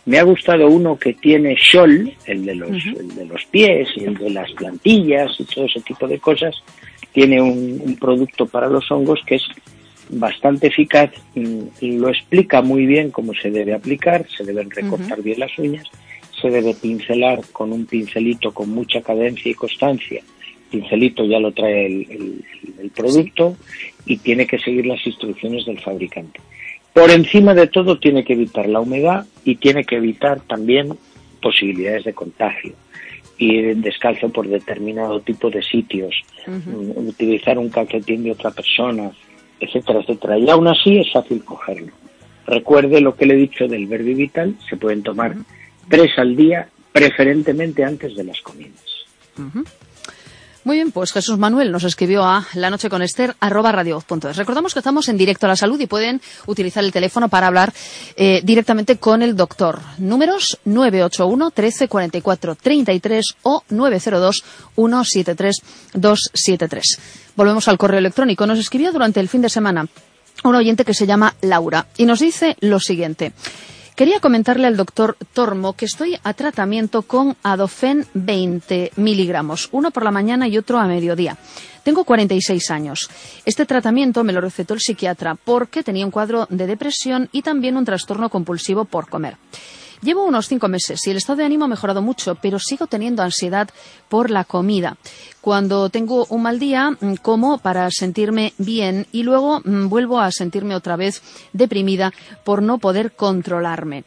me 0.06 0.20
ha 0.20 0.24
gustado 0.24 0.68
uno 0.68 0.98
que 0.98 1.14
tiene 1.14 1.56
Scholl, 1.58 2.14
el 2.26 2.46
de, 2.46 2.56
los, 2.56 2.86
el 2.86 3.16
de 3.16 3.26
los 3.26 3.44
pies 3.46 3.90
y 3.96 4.04
el 4.04 4.16
de 4.16 4.30
las 4.30 4.52
plantillas 4.52 5.40
y 5.40 5.46
todo 5.46 5.66
ese 5.66 5.82
tipo 5.82 6.08
de 6.08 6.20
cosas. 6.20 6.56
Tiene 7.12 7.42
un, 7.42 7.82
un 7.84 7.96
producto 7.96 8.46
para 8.46 8.68
los 8.68 8.90
hongos 8.92 9.22
que 9.26 9.36
es 9.36 9.44
bastante 10.10 10.68
eficaz 10.68 11.12
lo 11.82 12.10
explica 12.10 12.62
muy 12.62 12.86
bien 12.86 13.12
cómo 13.12 13.34
se 13.34 13.52
debe 13.52 13.74
aplicar, 13.74 14.26
se 14.30 14.44
deben 14.44 14.70
recortar 14.70 15.20
uh 15.20 15.22
-huh. 15.22 15.24
bien 15.24 15.40
las 15.40 15.58
uñas, 15.58 15.88
se 16.42 16.50
debe 16.50 16.74
pincelar 16.74 17.42
con 17.52 17.72
un 17.72 17.86
pincelito 17.86 18.52
con 18.54 18.70
mucha 18.70 19.02
cadencia 19.02 19.52
y 19.52 19.56
constancia. 19.56 20.22
El 20.72 20.82
pincelito 20.82 21.26
ya 21.26 21.40
lo 21.40 21.52
trae 21.52 21.86
el, 21.86 22.12
el, 22.12 22.46
el 22.82 22.90
producto 22.90 23.56
sí. 24.06 24.14
y 24.14 24.18
tiene 24.18 24.46
que 24.46 24.60
seguir 24.60 24.86
las 24.86 25.06
instrucciones 25.06 25.66
del 25.66 25.80
fabricante. 25.80 26.40
Por 26.96 27.12
encima 27.12 27.54
de 27.54 27.68
todo 27.68 28.00
tiene 28.00 28.24
que 28.24 28.32
evitar 28.32 28.70
la 28.70 28.80
humedad 28.80 29.26
y 29.44 29.56
tiene 29.58 29.84
que 29.84 29.98
evitar 29.98 30.40
también 30.40 30.98
posibilidades 31.42 32.06
de 32.06 32.14
contagio 32.14 32.74
ir 33.38 33.76
descalzo 33.76 34.30
por 34.30 34.48
determinado 34.48 35.20
tipo 35.20 35.50
de 35.50 35.62
sitios, 35.62 36.16
uh 36.48 36.52
-huh. 36.52 37.10
utilizar 37.10 37.58
un 37.58 37.68
calcetín 37.68 38.24
de 38.24 38.32
otra 38.32 38.50
persona, 38.52 39.12
etcétera, 39.60 40.00
etcétera. 40.00 40.38
Y 40.40 40.50
aún 40.50 40.68
así 40.70 40.98
es 41.00 41.12
fácil 41.12 41.44
cogerlo. 41.44 41.92
Recuerde 42.48 43.02
lo 43.02 43.14
que 43.18 43.26
le 43.26 43.34
he 43.34 43.48
dicho 43.48 43.68
del 43.68 43.88
Verbi 43.88 44.14
Vital, 44.14 44.56
se 44.70 44.78
pueden 44.78 45.04
tomar 45.04 45.32
uh 45.32 45.40
-huh. 45.40 45.46
tres 45.90 46.18
al 46.18 46.34
día, 46.38 46.70
preferentemente 46.94 47.84
antes 47.84 48.16
de 48.16 48.24
las 48.24 48.40
comidas. 48.40 48.86
Uh 49.38 49.42
-huh. 49.42 49.66
Muy 50.66 50.78
bien, 50.78 50.92
pues 50.92 51.14
Jesús 51.14 51.38
Manuel 51.38 51.72
nos 51.72 51.84
escribió 51.84 52.24
a 52.24 52.48
la 52.56 52.72
noche 52.72 52.90
con 52.90 53.04
Esther. 53.04 53.36
Recordamos 53.40 54.74
que 54.74 54.80
estamos 54.80 55.08
en 55.10 55.16
directo 55.16 55.46
a 55.46 55.50
la 55.50 55.56
salud 55.56 55.80
y 55.80 55.86
pueden 55.86 56.20
utilizar 56.48 56.84
el 56.84 56.92
teléfono 56.92 57.30
para 57.30 57.46
hablar 57.46 57.72
eh, 58.16 58.42
directamente 58.44 58.98
con 58.98 59.22
el 59.22 59.36
doctor. 59.36 59.80
Números 60.00 60.58
981 60.66 61.52
13 61.52 61.88
44 61.88 62.56
33 62.56 63.26
o 63.44 63.64
902 63.70 64.44
173 64.76 65.56
273. 65.94 67.00
Volvemos 67.36 67.68
al 67.68 67.78
correo 67.78 68.00
electrónico. 68.00 68.48
Nos 68.48 68.58
escribió 68.58 68.92
durante 68.92 69.20
el 69.20 69.30
fin 69.30 69.44
de 69.44 69.50
semana 69.50 69.88
un 70.44 70.56
oyente 70.56 70.84
que 70.84 70.96
se 70.96 71.06
llama 71.06 71.36
Laura 71.42 71.86
y 71.96 72.08
nos 72.08 72.22
dice 72.22 72.58
lo 72.62 72.80
siguiente. 72.80 73.34
Quería 73.96 74.20
comentarle 74.20 74.68
al 74.68 74.76
doctor 74.76 75.16
Tormo 75.32 75.72
que 75.72 75.86
estoy 75.86 76.18
a 76.22 76.34
tratamiento 76.34 77.04
con 77.04 77.38
Adofen 77.44 78.06
20 78.14 78.92
miligramos, 78.98 79.70
uno 79.72 79.90
por 79.92 80.04
la 80.04 80.12
mañana 80.12 80.50
y 80.50 80.58
otro 80.58 80.80
a 80.80 80.86
mediodía. 80.86 81.38
Tengo 81.82 82.04
46 82.04 82.72
años. 82.72 83.10
Este 83.46 83.66
tratamiento 83.66 84.26
me 84.26 84.34
lo 84.34 84.42
recetó 84.42 84.74
el 84.74 84.82
psiquiatra 84.82 85.36
porque 85.36 85.82
tenía 85.82 86.04
un 86.04 86.12
cuadro 86.12 86.46
de 86.50 86.68
depresión 86.68 87.30
y 87.32 87.42
también 87.42 87.78
un 87.78 87.86
trastorno 87.86 88.30
compulsivo 88.30 88.84
por 88.84 89.08
comer. 89.08 89.38
Llevo 90.02 90.26
unos 90.26 90.48
cinco 90.48 90.68
meses 90.68 91.06
y 91.08 91.12
el 91.12 91.18
estado 91.18 91.38
de 91.38 91.46
ánimo 91.46 91.66
ha 91.66 91.70
mejorado 91.70 92.02
mucho, 92.02 92.36
pero 92.36 92.60
sigo 92.60 92.88
teniendo 92.88 93.24
ansiedad 93.24 93.70
por 94.10 94.30
la 94.30 94.44
comida. 94.44 94.98
Cuando 95.42 95.90
tengo 95.90 96.26
un 96.30 96.44
mal 96.44 96.60
día, 96.60 96.92
mm, 96.92 97.16
como 97.22 97.58
para 97.60 97.90
sentirme 97.92 98.54
bien 98.58 99.08
y 99.12 99.24
luego 99.24 99.62
mmm, 99.64 99.88
vuelvo 99.88 100.20
a 100.20 100.32
sentirme 100.32 100.76
otra 100.76 100.96
vez 100.96 101.22
deprimida 101.54 102.12
por 102.44 102.62
no 102.62 102.78
poder 102.78 103.14
controlarme. 103.14 104.04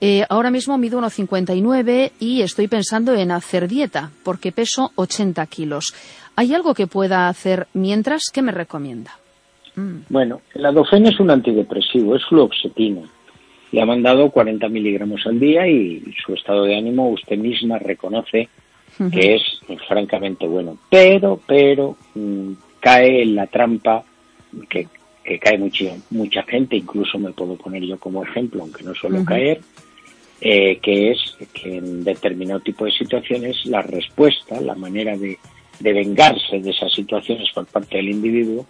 Eh, 0.00 0.24
ahora 0.28 0.50
mismo 0.50 0.78
mido 0.78 1.00
1,59 1.00 2.12
y 2.20 2.42
estoy 2.42 2.68
pensando 2.68 3.14
en 3.14 3.32
hacer 3.32 3.66
dieta 3.66 4.10
porque 4.22 4.52
peso 4.52 4.92
80 4.94 5.44
kilos. 5.46 5.92
¿Hay 6.36 6.54
algo 6.54 6.72
que 6.72 6.86
pueda 6.86 7.28
hacer 7.28 7.66
mientras? 7.74 8.30
¿Qué 8.32 8.42
me 8.42 8.52
recomienda? 8.52 9.18
Mm. 9.74 10.02
Bueno, 10.08 10.40
el 10.54 10.64
adofén 10.64 11.06
es 11.06 11.18
un 11.18 11.30
antidepresivo, 11.30 12.14
es 12.14 12.24
fluoxetina 12.26 13.02
le 13.72 13.82
ha 13.82 13.86
mandado 13.86 14.30
40 14.30 14.68
miligramos 14.68 15.26
al 15.26 15.38
día 15.38 15.66
y 15.66 16.02
su 16.24 16.34
estado 16.34 16.64
de 16.64 16.76
ánimo 16.76 17.10
usted 17.10 17.36
misma 17.36 17.78
reconoce 17.78 18.48
uh 18.98 19.02
-huh. 19.04 19.10
que 19.10 19.34
es 19.34 19.42
pues, 19.66 19.80
francamente 19.86 20.46
bueno. 20.46 20.78
Pero, 20.90 21.40
pero, 21.46 21.96
mmm, 22.14 22.52
cae 22.80 23.22
en 23.22 23.34
la 23.34 23.46
trampa 23.46 24.04
que, 24.68 24.88
que 25.22 25.38
cae 25.38 25.58
mucha, 25.58 25.84
mucha 26.10 26.42
gente, 26.44 26.76
incluso 26.76 27.18
me 27.18 27.32
puedo 27.32 27.56
poner 27.56 27.82
yo 27.82 27.98
como 27.98 28.24
ejemplo, 28.24 28.62
aunque 28.62 28.84
no 28.84 28.94
suelo 28.94 29.18
uh 29.18 29.22
-huh. 29.22 29.26
caer, 29.26 29.60
eh, 30.40 30.78
que 30.80 31.10
es 31.10 31.36
que 31.52 31.76
en 31.78 32.04
determinado 32.04 32.60
tipo 32.60 32.84
de 32.84 32.92
situaciones 32.92 33.66
la 33.66 33.82
respuesta, 33.82 34.60
la 34.60 34.74
manera 34.74 35.16
de, 35.16 35.36
de 35.80 35.92
vengarse 35.92 36.60
de 36.60 36.70
esas 36.70 36.92
situaciones 36.92 37.50
por 37.52 37.66
parte 37.66 37.96
del 37.96 38.08
individuo 38.08 38.66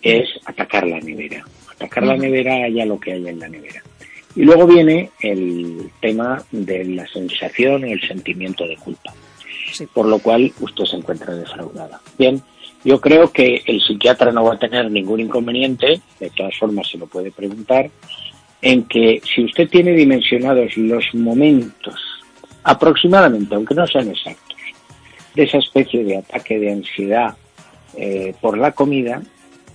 es 0.00 0.28
atacar 0.46 0.86
la 0.86 1.00
nevera. 1.00 1.44
Atacar 1.74 2.04
uh 2.04 2.06
-huh. 2.06 2.10
la 2.10 2.16
nevera 2.16 2.54
haya 2.64 2.86
lo 2.86 2.98
que 2.98 3.12
haya 3.12 3.30
en 3.30 3.40
la 3.40 3.48
nevera. 3.48 3.82
Y 4.38 4.44
luego 4.44 4.68
viene 4.68 5.10
el 5.18 5.90
tema 6.00 6.40
de 6.52 6.84
la 6.84 7.08
sensación 7.08 7.88
y 7.88 7.90
el 7.90 8.00
sentimiento 8.06 8.68
de 8.68 8.76
culpa, 8.76 9.12
sí. 9.72 9.84
por 9.92 10.06
lo 10.06 10.20
cual 10.20 10.52
usted 10.60 10.84
se 10.84 10.94
encuentra 10.94 11.34
defraudada. 11.34 12.00
Bien, 12.16 12.40
yo 12.84 13.00
creo 13.00 13.32
que 13.32 13.64
el 13.66 13.80
psiquiatra 13.80 14.30
no 14.30 14.44
va 14.44 14.54
a 14.54 14.58
tener 14.60 14.88
ningún 14.92 15.18
inconveniente, 15.18 16.00
de 16.20 16.30
todas 16.30 16.56
formas 16.56 16.86
se 16.88 16.98
lo 16.98 17.08
puede 17.08 17.32
preguntar, 17.32 17.90
en 18.62 18.84
que 18.84 19.20
si 19.24 19.42
usted 19.42 19.68
tiene 19.68 19.90
dimensionados 19.90 20.76
los 20.76 21.12
momentos, 21.14 22.00
aproximadamente, 22.62 23.56
aunque 23.56 23.74
no 23.74 23.88
sean 23.88 24.08
exactos, 24.08 24.56
de 25.34 25.42
esa 25.42 25.58
especie 25.58 26.04
de 26.04 26.18
ataque 26.18 26.60
de 26.60 26.70
ansiedad 26.70 27.34
eh, 27.96 28.32
por 28.40 28.56
la 28.56 28.70
comida, 28.70 29.20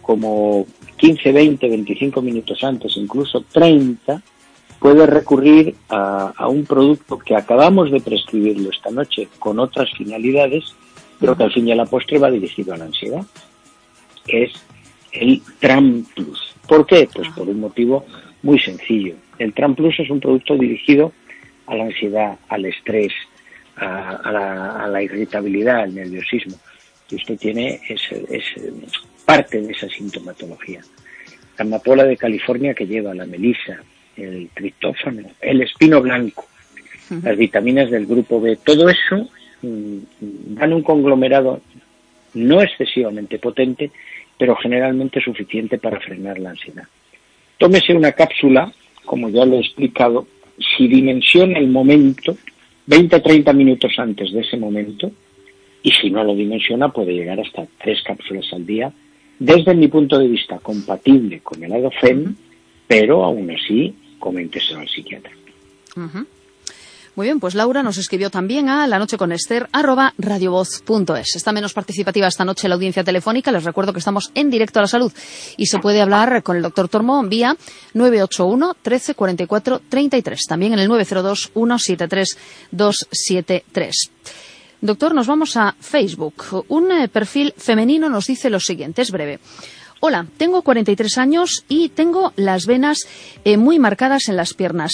como 0.01 0.65
15, 0.95 1.33
20, 1.33 1.67
25 1.67 2.21
minutos 2.21 2.63
antes, 2.63 2.95
incluso 2.95 3.43
30, 3.51 4.23
puede 4.83 5.05
recurrir 5.05 5.75
a, 5.87 6.45
un 6.49 6.65
producto 6.65 7.17
que 7.17 7.37
acabamos 7.37 7.89
de 7.89 8.01
prescribirlo 8.01 8.69
esta 8.69 8.91
noche 8.91 9.29
con 9.39 9.57
otras 9.57 9.89
finalidades, 9.97 10.75
pero 11.21 11.37
que 11.37 11.43
al 11.43 11.53
fin 11.53 11.69
y 11.69 11.71
a 11.71 11.75
la 11.75 11.85
postre 11.85 12.19
va 12.19 12.29
dirigido 12.29 12.73
a 12.73 12.77
la 12.77 12.83
ansiedad, 12.83 13.25
que 14.27 14.43
es 14.43 14.51
el 15.13 15.41
Tram 15.61 16.03
Plus. 16.13 16.53
¿Por 16.67 16.85
qué? 16.85 17.07
Pues 17.15 17.29
por 17.29 17.47
un 17.47 17.61
motivo 17.61 18.05
muy 18.41 18.59
sencillo. 18.59 19.15
El 19.39 19.53
Tram 19.53 19.73
Plus 19.73 19.97
es 20.01 20.09
un 20.09 20.19
producto 20.19 20.57
dirigido 20.57 21.13
a 21.65 21.75
la 21.75 21.85
ansiedad, 21.85 22.37
al 22.49 22.65
estrés, 22.65 23.13
a, 23.77 24.29
la, 24.33 24.83
a 24.83 24.87
la, 24.89 25.01
irritabilidad, 25.01 25.79
al 25.79 25.95
nerviosismo. 25.95 26.57
Y 27.09 27.15
usted 27.15 27.37
tiene 27.37 27.79
ese, 27.87 28.21
parte 29.23 29.61
de 29.61 29.71
esa 29.71 29.87
sintomatología. 29.87 30.81
La 31.57 31.63
amapola 31.63 32.03
de 32.03 32.17
California 32.17 32.73
que 32.73 32.85
lleva 32.85 33.13
la 33.13 33.25
melisa, 33.25 33.81
el 34.17 34.49
triptófano, 34.53 35.23
el 35.41 35.61
espino 35.61 36.01
blanco, 36.01 36.45
uh 36.45 37.13
-huh. 37.13 37.23
las 37.23 37.37
vitaminas 37.37 37.89
del 37.89 38.05
grupo 38.05 38.39
B, 38.39 38.57
todo 38.63 38.89
eso 38.89 39.27
dan 39.63 40.73
un 40.73 40.83
conglomerado 40.83 41.61
no 42.33 42.61
excesivamente 42.61 43.39
potente, 43.39 43.91
pero 44.37 44.55
generalmente 44.55 45.21
suficiente 45.21 45.77
para 45.77 45.99
frenar 45.99 46.39
la 46.39 46.51
ansiedad. 46.51 46.83
Tómese 47.57 47.93
una 47.93 48.11
cápsula, 48.11 48.71
como 49.05 49.29
ya 49.29 49.45
lo 49.45 49.55
he 49.55 49.59
explicado, 49.59 50.27
si 50.57 50.87
dimensiona 50.87 51.59
el 51.59 51.67
momento, 51.67 52.35
20-30 52.87 53.53
minutos 53.53 53.93
antes 53.97 54.33
de 54.33 54.41
ese 54.41 54.57
momento, 54.57 55.11
y 55.81 55.91
si 55.91 56.09
no 56.09 56.23
lo 56.23 56.35
dimensiona 56.35 56.89
puede 56.89 57.13
llegar 57.13 57.39
hasta 57.39 57.67
tres 57.81 58.01
cápsulas 58.03 58.51
al 58.51 58.65
día, 58.65 58.91
desde 59.39 59.73
mi 59.75 59.87
punto 59.87 60.17
de 60.17 60.27
vista 60.27 60.59
compatible 60.59 61.39
con 61.41 61.63
el 61.63 61.71
adofen, 61.71 62.19
uh 62.19 62.25
-huh. 62.25 62.35
pero 62.87 63.23
aún 63.23 63.51
así 63.51 63.93
coménteselo 64.23 64.79
al 64.79 64.87
psiquiatra. 64.87 65.33
Uh 65.97 66.07
-huh. 66.07 66.25
Muy 67.15 67.27
bien, 67.27 67.39
pues 67.39 67.53
Laura 67.53 67.83
nos 67.83 67.97
escribió 67.99 68.31
también 68.31 68.69
a 68.69 68.87
la 68.87 68.97
noche 68.97 69.17
con 69.17 69.31
Esther 69.31 69.67
arroba 69.71 70.15
radiovoz.es. 70.17 71.35
Está 71.35 71.51
menos 71.51 71.73
participativa 71.73 72.27
esta 72.27 72.43
noche 72.43 72.67
la 72.67 72.73
audiencia 72.73 73.03
telefónica. 73.03 73.51
Les 73.51 73.65
recuerdo 73.65 73.93
que 73.93 73.99
estamos 73.99 74.31
en 74.33 74.49
directo 74.49 74.79
a 74.79 74.83
la 74.83 74.87
salud 74.87 75.11
y 75.55 75.67
se 75.67 75.77
puede 75.77 76.01
hablar 76.01 76.41
con 76.41 76.55
el 76.55 76.63
doctor 76.63 76.87
Tormo 76.89 77.21
vía 77.23 77.55
981 77.93 78.77
13 78.81 79.13
44 79.13 79.81
33. 79.89 80.41
También 80.47 80.73
en 80.73 80.79
el 80.79 80.87
902 80.87 81.51
173 81.53 82.37
273. 82.71 83.95
Doctor, 84.81 85.13
nos 85.13 85.27
vamos 85.27 85.55
a 85.55 85.75
Facebook. 85.79 86.65
Un 86.69 86.91
eh, 86.91 87.07
perfil 87.09 87.53
femenino 87.55 88.09
nos 88.09 88.25
dice 88.25 88.49
lo 88.49 88.59
siguiente, 88.59 89.03
es 89.03 89.11
breve. 89.11 89.39
Hola, 90.05 90.27
tengo 90.35 90.63
43 90.63 91.17
años 91.17 91.63
y 91.69 91.87
tengo 91.87 92.33
las 92.35 92.65
venas 92.65 93.07
eh, 93.45 93.55
muy 93.55 93.79
marcadas 93.79 94.27
en 94.27 94.35
las 94.35 94.53
piernas. 94.53 94.91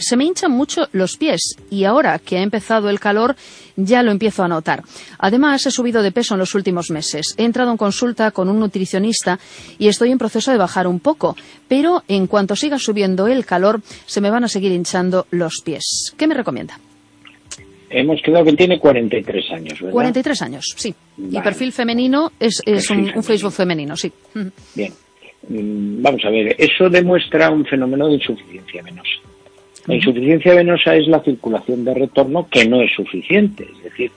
Se 0.00 0.16
me 0.16 0.24
hinchan 0.24 0.50
mucho 0.50 0.88
los 0.90 1.16
pies 1.16 1.54
y 1.70 1.84
ahora 1.84 2.18
que 2.18 2.38
ha 2.38 2.42
empezado 2.42 2.90
el 2.90 2.98
calor 2.98 3.36
ya 3.76 4.02
lo 4.02 4.10
empiezo 4.10 4.42
a 4.42 4.48
notar. 4.48 4.82
Además, 5.16 5.64
he 5.64 5.70
subido 5.70 6.02
de 6.02 6.10
peso 6.10 6.34
en 6.34 6.40
los 6.40 6.56
últimos 6.56 6.90
meses. 6.90 7.36
He 7.36 7.44
entrado 7.44 7.70
en 7.70 7.76
consulta 7.76 8.32
con 8.32 8.48
un 8.48 8.58
nutricionista 8.58 9.38
y 9.78 9.86
estoy 9.86 10.10
en 10.10 10.18
proceso 10.18 10.50
de 10.50 10.58
bajar 10.58 10.88
un 10.88 10.98
poco, 10.98 11.36
pero 11.68 12.02
en 12.08 12.26
cuanto 12.26 12.56
siga 12.56 12.80
subiendo 12.80 13.28
el 13.28 13.46
calor 13.46 13.80
se 14.06 14.20
me 14.20 14.28
van 14.28 14.42
a 14.42 14.48
seguir 14.48 14.72
hinchando 14.72 15.28
los 15.30 15.60
pies. 15.64 16.12
¿Qué 16.16 16.26
me 16.26 16.34
recomienda? 16.34 16.80
Hemos 17.90 18.20
quedado 18.22 18.44
que 18.44 18.52
tiene 18.52 18.78
43 18.78 19.50
años, 19.52 19.80
¿verdad? 19.80 19.92
43 19.92 20.42
años, 20.42 20.74
sí. 20.76 20.94
Y 21.30 21.40
perfil 21.40 21.72
femenino 21.72 22.32
es, 22.38 22.62
es 22.66 22.86
Perfil 22.88 23.12
un. 23.16 23.22
Facebook 23.22 23.52
femenino, 23.52 23.96
sí. 23.96 24.12
Bien. 24.74 24.92
Mm, 25.48 26.02
Vamos 26.02 26.24
a 26.24 26.30
ver, 26.30 26.54
eso 26.58 26.88
demuestra 26.90 27.50
un 27.50 27.64
fenómeno 27.64 28.08
de 28.08 28.14
insuficiencia 28.14 28.82
venosa. 28.82 29.10
La 29.86 29.94
insuficiencia 29.94 30.54
venosa 30.54 30.94
es 30.96 31.08
la 31.08 31.20
circulación 31.22 31.84
de 31.84 31.94
retorno 31.94 32.46
que 32.50 32.66
no 32.66 32.82
es 32.82 32.92
suficiente. 32.94 33.66
Es 33.76 33.84
decir, 33.84 34.10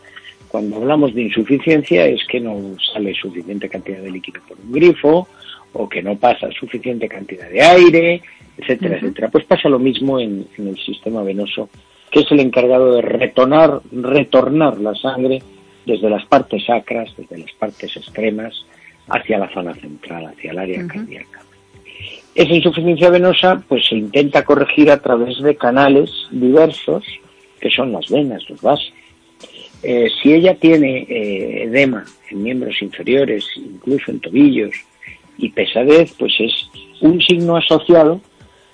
cuando 0.49 0.75
hablamos 0.75 1.15
de 1.15 1.21
insuficiencia 1.21 2.05
es 2.07 2.19
que 2.27 2.41
no 2.41 2.75
sale 2.93 3.13
suficiente 3.13 3.69
cantidad 3.69 4.01
de 4.01 4.11
líquido 4.11 4.41
por 4.47 4.57
un 4.59 4.71
grifo 4.71 5.29
o 5.71 5.87
que 5.87 6.01
no 6.03 6.17
pasa 6.17 6.49
suficiente 6.51 7.07
cantidad 7.07 7.49
de 7.49 7.61
aire, 7.61 8.21
etcétera, 8.57 8.97
etcétera. 8.97 9.29
Pues 9.29 9.45
pasa 9.45 9.69
lo 9.69 9.79
mismo 9.79 10.19
en, 10.19 10.45
en 10.57 10.67
el 10.67 10.77
sistema 10.77 11.23
venoso, 11.23 11.69
que 12.11 12.19
es 12.19 12.31
el 12.31 12.41
encargado 12.41 12.95
de 12.95 13.01
retornar, 13.01 13.81
retornar 13.91 14.79
la 14.79 14.93
sangre 14.95 15.41
desde 15.85 16.09
las 16.09 16.25
partes 16.25 16.65
sacras, 16.65 17.09
desde 17.17 17.37
las 17.37 17.51
partes 17.53 17.95
extremas, 17.95 18.65
hacia 19.07 19.39
la 19.39 19.51
zona 19.53 19.73
central, 19.75 20.25
hacia 20.25 20.51
el 20.51 20.59
área 20.59 20.87
cardíaca. 20.87 21.41
Esa 22.35 22.53
insuficiencia 22.53 23.09
venosa 23.09 23.63
pues 23.67 23.87
se 23.87 23.95
intenta 23.95 24.43
corregir 24.43 24.91
a 24.91 25.01
través 25.01 25.41
de 25.41 25.55
canales 25.55 26.11
diversos, 26.31 27.03
que 27.59 27.69
son 27.69 27.91
las 27.91 28.09
venas, 28.09 28.47
los 28.49 28.61
vasos. 28.61 28.93
Eh, 29.83 30.09
si 30.21 30.33
ella 30.33 30.55
tiene 30.55 31.05
eh, 31.09 31.63
edema 31.63 32.05
en 32.29 32.43
miembros 32.43 32.81
inferiores, 32.81 33.45
incluso 33.55 34.11
en 34.11 34.19
tobillos, 34.19 34.71
y 35.37 35.49
pesadez, 35.49 36.13
pues 36.19 36.33
es 36.39 36.69
un 37.01 37.19
signo 37.21 37.57
asociado 37.57 38.21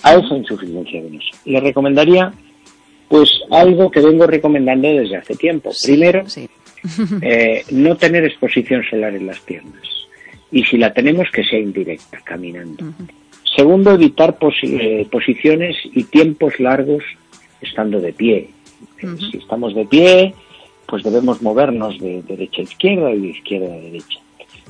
a 0.03 0.15
esa 0.15 0.36
insuficiencia 0.36 1.01
venosa. 1.01 1.29
Le 1.46 1.60
recomendaría 1.62 2.32
pues 3.07 3.31
algo 3.51 3.89
que 3.91 4.01
vengo 4.01 4.27
recomendando 4.27 4.87
desde 4.87 5.17
hace 5.17 5.35
tiempo. 5.35 5.71
Primero, 5.83 6.27
Sí. 6.29 6.49
eh, 7.21 7.63
no 7.71 7.95
tener 7.97 8.23
exposición 8.25 8.83
solar 8.89 9.15
en 9.15 9.27
las 9.27 9.39
piernas. 9.39 9.81
Y 10.51 10.63
si 10.63 10.77
la 10.77 10.93
tenemos, 10.93 11.27
que 11.31 11.43
sea 11.43 11.59
indirecta, 11.59 12.19
caminando. 12.23 12.85
Segundo, 13.55 13.91
evitar 13.93 14.37
posi- 14.39 14.77
eh, 14.79 15.07
posiciones 15.11 15.75
y 15.93 16.03
tiempos 16.03 16.59
largos 16.59 17.03
estando 17.61 17.99
de 17.99 18.13
pie. 18.13 18.49
Eh, 19.01 19.07
Si 19.31 19.37
estamos 19.37 19.73
de 19.75 19.85
pie, 19.85 20.33
pues 20.87 21.03
debemos 21.03 21.41
movernos 21.41 21.99
de 21.99 22.21
derecha 22.21 22.61
a 22.61 22.63
izquierda 22.63 23.11
y 23.11 23.19
de 23.19 23.27
izquierda 23.29 23.73
a 23.73 23.77
derecha. 23.79 24.19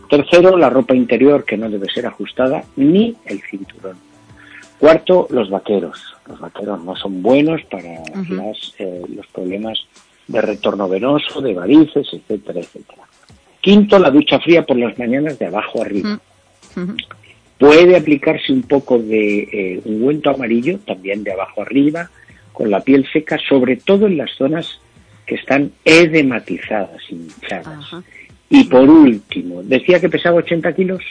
Tercero, 0.10 0.58
la 0.58 0.70
ropa 0.70 0.96
interior 0.96 1.44
que 1.46 1.58
no 1.58 1.70
debe 1.70 1.88
ser 1.94 2.06
ajustada 2.06 2.64
ni 2.78 3.14
el 3.26 3.42
cinturón. 3.42 3.98
Cuarto, 4.80 5.28
los 5.32 5.50
vaqueros. 5.50 6.00
Los 6.28 6.40
vaqueros 6.40 6.84
no 6.84 6.96
son 6.96 7.22
buenos 7.22 7.62
para 7.66 7.90
las, 8.30 8.74
eh, 8.80 9.02
los 9.16 9.26
problemas 9.28 9.80
de 10.28 10.42
retorno 10.42 10.88
venoso, 10.88 11.42
de 11.42 11.54
varices, 11.54 12.08
etcétera, 12.14 12.60
etcétera. 12.60 13.04
Quinto, 13.62 13.98
la 13.98 14.12
ducha 14.12 14.40
fría 14.40 14.66
por 14.66 14.78
las 14.78 14.98
mañanas 15.00 15.40
de 15.40 15.48
abajo 15.48 15.82
arriba. 15.82 16.20
Puede 17.58 17.98
aplicarse 17.98 18.54
un 18.54 18.62
poco 18.62 19.00
de 19.00 19.40
eh, 19.40 19.82
ungüento 19.86 20.30
amarillo, 20.30 20.78
también 20.86 21.24
de 21.24 21.32
abajo 21.32 21.64
arriba, 21.64 22.10
con 22.54 22.70
la 22.70 22.82
piel 22.82 23.08
seca, 23.12 23.40
sobre 23.50 23.78
todo 23.78 24.06
en 24.06 24.18
las 24.18 24.30
zonas 24.38 24.80
que 25.26 25.36
están 25.36 25.72
edematizadas, 25.84 27.02
hinchadas. 27.10 27.68
Ajá. 27.68 28.04
Y 28.50 28.64
por 28.66 28.90
último, 28.90 29.62
decía 29.64 30.00
que 30.00 30.10
pesaba 30.10 30.38
80 30.38 30.74
kilos. 30.74 31.02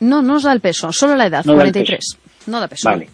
No, 0.00 0.20
no 0.20 0.36
os 0.36 0.42
da 0.42 0.52
el 0.52 0.60
peso, 0.60 0.92
solo 0.92 1.16
la 1.16 1.26
edad, 1.26 1.44
No 1.44 1.54
da 1.54 1.64
el 1.64 1.72
43. 1.72 2.18
No 2.46 2.60
da 2.60 2.68
peso. 2.68 2.88
Vale, 2.88 3.08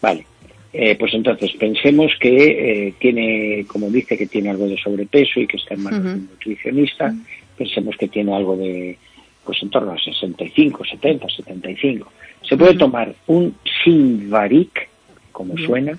vale. 0.00 0.26
Eh, 0.72 0.96
pues 0.98 1.14
entonces 1.14 1.52
pensemos 1.52 2.12
que 2.20 2.88
eh, 2.88 2.94
tiene, 2.98 3.64
como 3.66 3.88
dice, 3.88 4.18
que 4.18 4.26
tiene 4.26 4.50
algo 4.50 4.66
de 4.66 4.76
sobrepeso 4.76 5.40
y 5.40 5.46
que 5.46 5.56
está 5.56 5.74
en 5.74 5.82
manos 5.82 6.04
de 6.04 6.12
un 6.12 6.28
nutricionista. 6.30 7.14
Pensemos 7.56 7.96
que 7.96 8.08
tiene 8.08 8.34
algo 8.34 8.56
de, 8.56 8.98
pues 9.44 9.62
en 9.62 9.70
torno 9.70 9.92
a 9.92 9.98
65, 9.98 10.84
70, 10.84 11.28
75. 11.28 12.12
Se 12.46 12.56
puede 12.56 12.74
tomar 12.74 13.14
un 13.26 13.54
Sinvaric, 13.82 14.88
como 15.32 15.56
suena, 15.56 15.96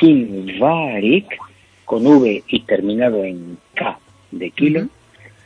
Sinvaric, 0.00 1.38
con 1.84 2.06
V 2.06 2.44
y 2.48 2.60
terminado 2.60 3.24
en 3.24 3.58
K 3.74 3.98
de 4.30 4.50
kilo, 4.50 4.88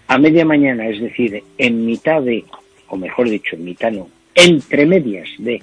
a 0.09 0.19
media 0.19 0.45
mañana, 0.45 0.89
es 0.89 1.01
decir, 1.01 1.43
en 1.59 1.87
mitad 1.87 2.23
de, 2.23 2.45
o 2.89 2.97
mejor 2.97 3.29
dicho, 3.29 3.57
en 3.57 3.65
mitad 3.65 3.91
no, 3.91 4.09
entre 4.35 4.87
medias 4.87 5.29
de 5.39 5.63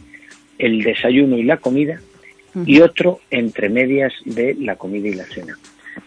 el 0.60 0.84
desayuno 0.84 1.38
y 1.38 1.44
la 1.44 1.58
comida, 1.58 2.00
y 2.66 2.82
otro 2.82 3.20
entre 3.32 3.70
medias 3.70 4.14
de 4.26 4.56
la 4.56 4.76
comida 4.76 5.08
y 5.08 5.14
la 5.14 5.26
cena. 5.26 5.58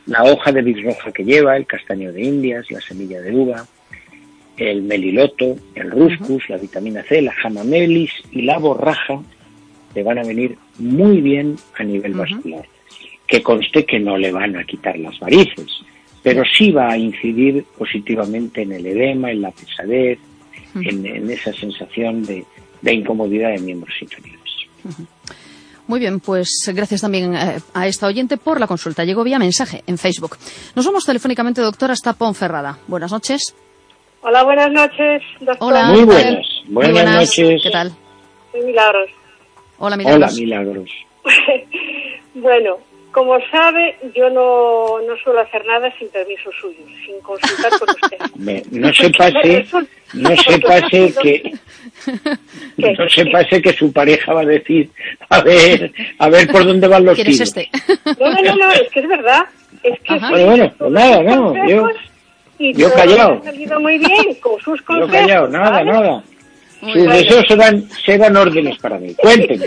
La 0.06 0.24
hoja 0.24 0.52
de 0.52 0.62
bisroja 0.62 1.12
que 1.12 1.24
lleva, 1.24 1.56
el 1.56 1.66
castaño 1.66 2.12
de 2.12 2.22
indias, 2.22 2.70
la 2.70 2.80
semilla 2.80 3.20
de 3.20 3.34
uva, 3.34 3.66
el 4.56 4.82
meliloto, 4.82 5.56
el 5.74 5.90
ruscus, 5.90 6.48
la 6.48 6.58
vitamina 6.58 7.02
C, 7.04 7.22
la 7.22 7.32
jamamelis 7.32 8.12
y 8.30 8.42
la 8.42 8.58
borraja 8.58 9.22
le 9.94 10.02
van 10.02 10.18
a 10.18 10.24
venir 10.24 10.56
muy 10.78 11.20
bien 11.20 11.56
a 11.78 11.84
nivel 11.84 12.14
vascular. 12.14 12.64
Que 13.26 13.42
conste 13.42 13.86
que 13.86 13.98
no 13.98 14.18
le 14.18 14.30
van 14.30 14.56
a 14.56 14.64
quitar 14.64 14.98
las 14.98 15.18
varices, 15.18 15.68
pero 16.22 16.42
sí 16.44 16.70
va 16.70 16.92
a 16.92 16.98
incidir 16.98 17.64
positivamente 17.78 18.62
en 18.62 18.72
el 18.72 18.86
edema, 18.86 19.30
en 19.30 19.42
la 19.42 19.50
pesadez, 19.52 20.18
en, 20.74 21.06
en 21.06 21.30
esa 21.30 21.52
sensación 21.52 22.24
de, 22.24 22.44
de 22.82 22.92
incomodidad 22.92 23.52
de 23.52 23.58
miembros 23.60 23.94
inferiores. 24.00 24.41
Muy 25.86 26.00
bien, 26.00 26.20
pues 26.20 26.70
gracias 26.74 27.00
también 27.00 27.34
eh, 27.34 27.58
a 27.74 27.86
esta 27.86 28.06
oyente 28.06 28.36
por 28.36 28.60
la 28.60 28.66
consulta. 28.66 29.04
Llegó 29.04 29.24
vía 29.24 29.38
mensaje 29.38 29.82
en 29.86 29.98
Facebook. 29.98 30.36
Nos 30.74 30.86
vamos 30.86 31.04
telefónicamente, 31.04 31.60
doctor, 31.60 31.90
hasta 31.90 32.12
Ponferrada. 32.12 32.78
Buenas 32.86 33.10
noches. 33.12 33.54
Hola, 34.22 34.44
buenas 34.44 34.70
noches, 34.70 35.22
doctor. 35.40 35.56
Hola. 35.68 35.88
Muy 35.88 36.00
¿qué 36.00 36.04
buenas, 36.04 36.46
buenas 36.68 36.94
Muy 36.94 37.14
noches. 37.14 37.62
¿Qué 37.62 37.70
tal? 37.70 37.92
Soy 38.52 38.62
Milagros. 38.62 39.10
Hola, 39.78 39.98
Hola, 40.04 40.30
milagros. 40.30 40.90
Bueno, 42.34 42.78
como 43.12 43.38
sabe, 43.50 43.96
yo 44.14 44.28
no, 44.30 45.00
no 45.06 45.16
suelo 45.22 45.40
hacer 45.40 45.64
nada 45.66 45.92
sin 45.98 46.08
permiso 46.08 46.50
suyo, 46.60 46.78
sin 47.06 47.20
consultar 47.20 47.70
con 47.78 47.88
usted. 47.90 48.18
Me- 48.36 48.62
no 48.70 48.92
se 48.92 49.10
pase, 49.10 49.66
no 50.14 50.36
se 50.36 50.58
pase 50.66 51.14
que 51.22 51.52
¿Qué? 52.76 52.92
no 52.98 53.08
se 53.08 53.26
pase 53.26 53.62
que 53.62 53.72
su 53.74 53.92
pareja 53.92 54.32
va 54.32 54.40
a 54.40 54.46
decir, 54.46 54.90
a 55.28 55.40
ver, 55.42 55.92
a 56.18 56.28
ver 56.28 56.48
por 56.48 56.64
dónde 56.64 56.88
van 56.88 57.04
los 57.04 57.14
¿Quién 57.14 57.28
es 57.28 57.52
tiros. 57.52 57.56
este? 57.56 57.70
No, 58.18 58.30
no, 58.30 58.42
no, 58.42 58.54
no, 58.66 58.72
es 58.72 58.88
que 58.90 59.00
es 59.00 59.08
verdad. 59.08 59.42
Es 59.82 59.98
que 60.00 60.18
Bueno, 60.18 60.46
bueno, 60.46 60.72
pues 60.78 60.90
nada, 60.92 61.22
no, 61.22 61.68
yo, 61.68 61.88
y 62.58 62.72
yo 62.74 62.88
todo 62.88 62.96
callado. 62.96 63.32
ha 63.40 63.44
salido 63.44 63.80
muy 63.80 63.98
bien 63.98 64.34
con 64.40 64.58
sus 64.60 64.78
yo 64.80 64.84
consejos. 64.86 65.12
callado, 65.12 65.48
nada, 65.48 65.70
¿vale? 65.70 65.92
nada. 65.92 66.22
Muy 66.80 66.92
Sus 66.94 67.02
bien. 67.06 67.16
deseos 67.16 67.44
se 67.46 67.56
dan, 67.56 67.88
se 68.04 68.18
dan 68.18 68.36
órdenes 68.36 68.76
para 68.78 68.98
mí. 68.98 69.14
Cuénteme. 69.14 69.66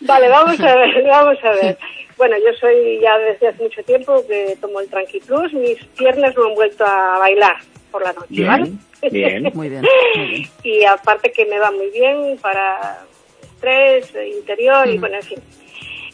Vale, 0.00 0.28
vamos 0.28 0.58
a 0.60 0.74
ver, 0.76 1.04
vamos 1.06 1.36
a 1.44 1.50
ver. 1.50 1.78
Bueno, 2.16 2.36
yo 2.38 2.52
soy 2.60 3.00
ya 3.00 3.18
desde 3.18 3.48
hace 3.48 3.62
mucho 3.62 3.82
tiempo 3.82 4.24
que 4.26 4.56
tomo 4.60 4.80
el 4.80 4.88
Tranqui 4.88 5.20
Plus. 5.20 5.52
Mis 5.52 5.82
piernas 5.96 6.34
no 6.36 6.46
han 6.46 6.54
vuelto 6.54 6.84
a 6.84 7.18
bailar 7.18 7.56
por 7.90 8.02
la 8.02 8.12
noche, 8.12 8.44
¿vale? 8.44 8.70
Bien, 9.10 9.42
bien. 9.42 9.52
Muy 9.54 9.68
bien, 9.68 9.82
muy 10.16 10.26
bien. 10.26 10.50
y 10.62 10.84
aparte 10.84 11.30
que 11.32 11.44
me 11.46 11.58
va 11.58 11.70
muy 11.70 11.90
bien 11.90 12.38
para 12.40 13.04
estrés 13.42 14.14
eh, 14.14 14.28
interior 14.38 14.88
y 14.88 14.98
bueno, 14.98 15.16
en 15.16 15.22
fin. 15.22 15.38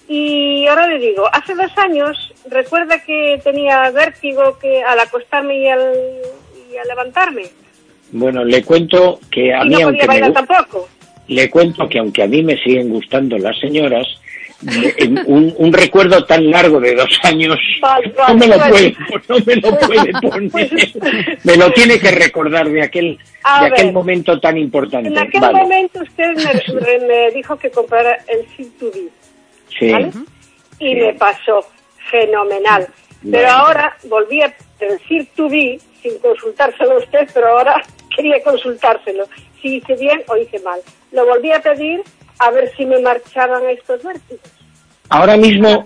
Y 0.09 0.67
ahora 0.67 0.89
le 0.89 0.99
digo, 0.99 1.25
hace 1.33 1.55
dos 1.55 1.71
años, 1.79 2.33
recuerda 2.51 3.01
que 3.05 3.41
tenía 3.45 3.91
vértigo 3.93 4.59
que 4.59 4.83
al 4.83 4.99
acostarme 4.99 5.57
y 5.59 5.69
al, 5.69 5.95
y 6.73 6.77
al 6.77 6.89
levantarme. 6.89 7.45
Bueno, 8.11 8.45
le 8.45 8.65
cuento 8.65 9.21
que 9.31 9.55
a 9.55 9.65
y 9.65 9.69
mí, 9.69 9.77
no 9.77 9.87
aunque 9.87 10.07
podía 10.07 10.21
me, 10.21 10.21
bailar 10.21 10.33
tampoco. 10.33 10.89
le 11.29 11.49
cuento 11.49 11.89
que 11.89 11.99
aunque 12.01 12.25
a 12.25 12.27
mí 12.27 12.43
me 12.43 12.57
siguen 12.61 12.89
gustando 12.91 13.39
las 13.39 13.57
señoras, 13.61 14.05
un, 15.27 15.55
un 15.57 15.73
recuerdo 15.73 16.25
tan 16.27 16.51
largo 16.51 16.81
de 16.81 16.94
dos 16.94 17.18
años 17.23 17.57
Vale, 17.81 18.12
no 18.29 18.35
me 18.35 18.46
lo 18.46 18.59
vale, 18.59 18.70
puede, 18.73 18.96
vale. 18.99 19.23
no 19.29 19.37
me 19.46 19.57
lo 19.57 19.79
puede 19.79 20.12
poner. 20.20 21.38
Me 21.44 21.57
lo 21.57 21.73
tiene 21.73 21.99
que 21.99 22.11
recordar 22.11 22.68
de 22.68 22.83
aquel, 22.83 23.18
A 23.44 23.61
de 23.62 23.66
aquel 23.68 23.85
ver. 23.87 23.94
momento 23.94 24.38
tan 24.40 24.59
importante. 24.59 25.09
En 25.09 25.18
aquel 25.18 25.40
Vale, 25.40 25.62
momento 25.62 26.01
usted 26.03 26.35
me, 26.37 27.07
me- 27.07 27.31
dijo 27.31 27.57
que 27.59 27.70
comprara 27.70 28.18
el 28.29 28.46
Siltubi, 28.57 29.09
sí. 29.79 29.90
¿vale? 29.92 30.11
Y 30.79 30.88
Sí. 30.88 30.94
me 30.94 31.14
pasó 31.14 31.66
fenomenal. 32.11 32.87
Pero 33.31 33.49
ahora 33.51 33.96
volví 34.05 34.40
a 34.42 34.55
decir 34.79 35.29
to 35.37 35.49
be 35.49 35.79
sin 36.03 36.18
consultárselo 36.20 36.92
a 36.92 36.99
usted, 36.99 37.29
pero 37.35 37.49
ahora 37.49 37.83
quería 38.16 38.42
consultárselo. 38.42 39.25
Si 39.61 39.77
hice 39.77 39.94
bien 39.96 40.23
o 40.29 40.37
hice 40.38 40.59
mal. 40.61 40.81
Lo 41.12 41.27
volví 41.27 41.53
a 41.53 41.61
pedir 41.61 42.03
a 42.40 42.50
ver 42.50 42.70
si 42.76 42.85
me 42.87 42.98
marchaban 43.00 43.62
estos 43.70 44.03
vértigos. 44.03 44.40
Ahora 45.09 45.37
mismo... 45.37 45.85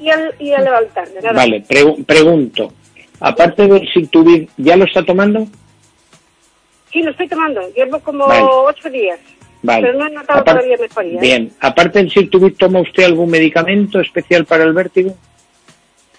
Y 0.00 0.10
al, 0.10 0.34
y 0.38 0.52
al 0.52 0.64
levantarme. 0.64 1.14
nada. 1.20 1.32
Vale, 1.32 1.62
pregu- 1.64 2.04
pregunto. 2.04 2.72
Aparte 3.20 3.68
del 3.68 3.88
Sictubid, 3.92 4.48
¿ya 4.56 4.76
lo 4.76 4.84
está 4.84 5.04
tomando? 5.04 5.46
Sí, 6.92 7.02
lo 7.02 7.12
estoy 7.12 7.28
tomando. 7.28 7.60
Llevo 7.74 8.00
como 8.00 8.26
Vale. 8.26 8.42
ocho 8.44 8.90
días. 8.90 9.20
Vale. 9.62 9.86
Pero 9.86 9.98
no 9.98 10.06
he 10.08 10.10
notado 10.10 10.42
todavía 10.42 10.76
mejoría. 10.76 11.18
¿eh? 11.18 11.20
Bien. 11.20 11.52
Aparte 11.60 12.00
del 12.00 12.10
Sictubid, 12.10 12.54
¿toma 12.56 12.80
usted 12.80 13.04
algún 13.04 13.30
medicamento 13.30 14.00
especial 14.00 14.44
para 14.44 14.64
el 14.64 14.72
vértigo? 14.72 15.16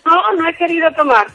No, 0.05 0.33
no 0.33 0.47
he 0.47 0.53
querido 0.55 0.89
tomar. 0.93 1.27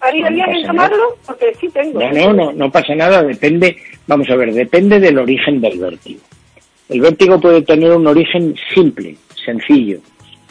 ¿Haría 0.00 0.28
bien 0.30 0.50
en 0.50 0.66
tomarlo? 0.66 1.18
Porque 1.24 1.54
sí 1.60 1.68
tengo. 1.68 2.00
No, 2.00 2.10
no, 2.10 2.32
no, 2.32 2.52
no 2.52 2.72
pasa 2.72 2.94
nada. 2.96 3.22
Depende, 3.22 3.76
vamos 4.08 4.28
a 4.28 4.34
ver, 4.34 4.52
depende 4.52 4.98
del 4.98 5.18
origen 5.18 5.60
del 5.60 5.78
vértigo. 5.78 6.20
El 6.90 7.00
vértigo 7.00 7.40
puede 7.40 7.62
tener 7.62 7.92
un 7.92 8.06
origen 8.08 8.56
simple, 8.74 9.16
sencillo, 9.44 10.00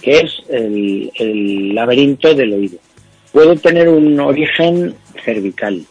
que 0.01 0.21
es 0.21 0.41
el, 0.49 1.11
el 1.15 1.75
laberinto 1.75 2.33
del 2.33 2.53
oído. 2.53 2.77
Puede 3.33 3.57
tener 3.57 3.89
un 3.89 4.17
origen 4.21 4.95
cervical. 5.25 5.83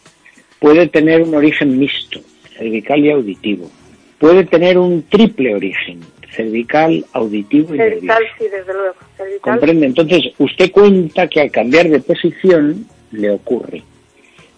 Puede 0.59 0.87
tener 0.87 1.21
un 1.21 1.35
origen 1.35 1.77
mixto, 1.77 2.19
cervical 2.57 2.99
y 3.05 3.11
auditivo. 3.11 3.69
Puede 4.17 4.43
tener 4.43 4.79
un 4.79 5.03
triple 5.03 5.53
origen, 5.53 5.99
cervical, 6.35 7.05
auditivo 7.13 7.75
y 7.75 7.77
nervioso. 7.77 8.07
Cervical, 8.07 8.23
sí, 8.39 8.43
desde 8.45 8.73
luego. 8.73 8.95
Cervical. 9.17 9.39
¿Comprende? 9.41 9.85
Entonces, 9.85 10.33
usted 10.39 10.71
cuenta 10.71 11.27
que 11.27 11.41
al 11.41 11.51
cambiar 11.51 11.87
de 11.89 11.99
posición 11.99 12.87
le 13.11 13.29
ocurre. 13.29 13.83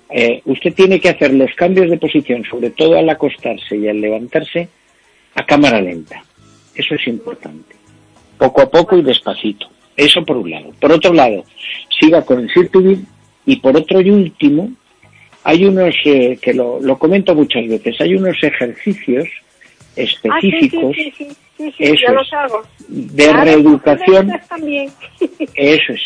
Eh, 0.09 0.41
usted 0.45 0.73
tiene 0.73 0.99
que 1.01 1.09
hacer 1.09 1.33
los 1.33 1.53
cambios 1.55 1.89
de 1.89 1.97
posición, 1.97 2.43
sobre 2.45 2.69
todo 2.69 2.97
al 2.97 3.09
acostarse 3.09 3.75
y 3.75 3.87
al 3.87 4.01
levantarse, 4.01 4.69
a 5.35 5.45
cámara 5.45 5.81
lenta. 5.81 6.23
Eso 6.75 6.95
es 6.95 7.07
importante. 7.07 7.75
Poco 8.37 8.61
a 8.61 8.69
poco 8.69 8.97
y 8.97 9.01
despacito. 9.01 9.67
Eso 9.95 10.23
por 10.23 10.37
un 10.37 10.49
lado. 10.49 10.71
Por 10.79 10.91
otro 10.91 11.13
lado, 11.13 11.43
siga 11.99 12.23
con 12.23 12.39
el 12.39 12.51
Sirtuvid 12.51 12.99
y 13.45 13.55
por 13.57 13.75
otro 13.75 14.01
y 14.01 14.09
último, 14.09 14.71
hay 15.43 15.65
unos, 15.65 15.95
eh, 16.05 16.37
que 16.41 16.53
lo, 16.53 16.79
lo 16.79 16.97
comento 16.97 17.35
muchas 17.35 17.67
veces, 17.67 17.99
hay 17.99 18.15
unos 18.15 18.41
ejercicios 18.43 19.27
específicos 19.95 20.95
sí, 20.95 21.13
sí, 21.17 21.27
sí, 21.57 21.83
de 22.87 23.23
Claro, 23.25 23.43
reeducación. 23.43 24.31
Eso 25.55 25.93
es. 25.93 26.01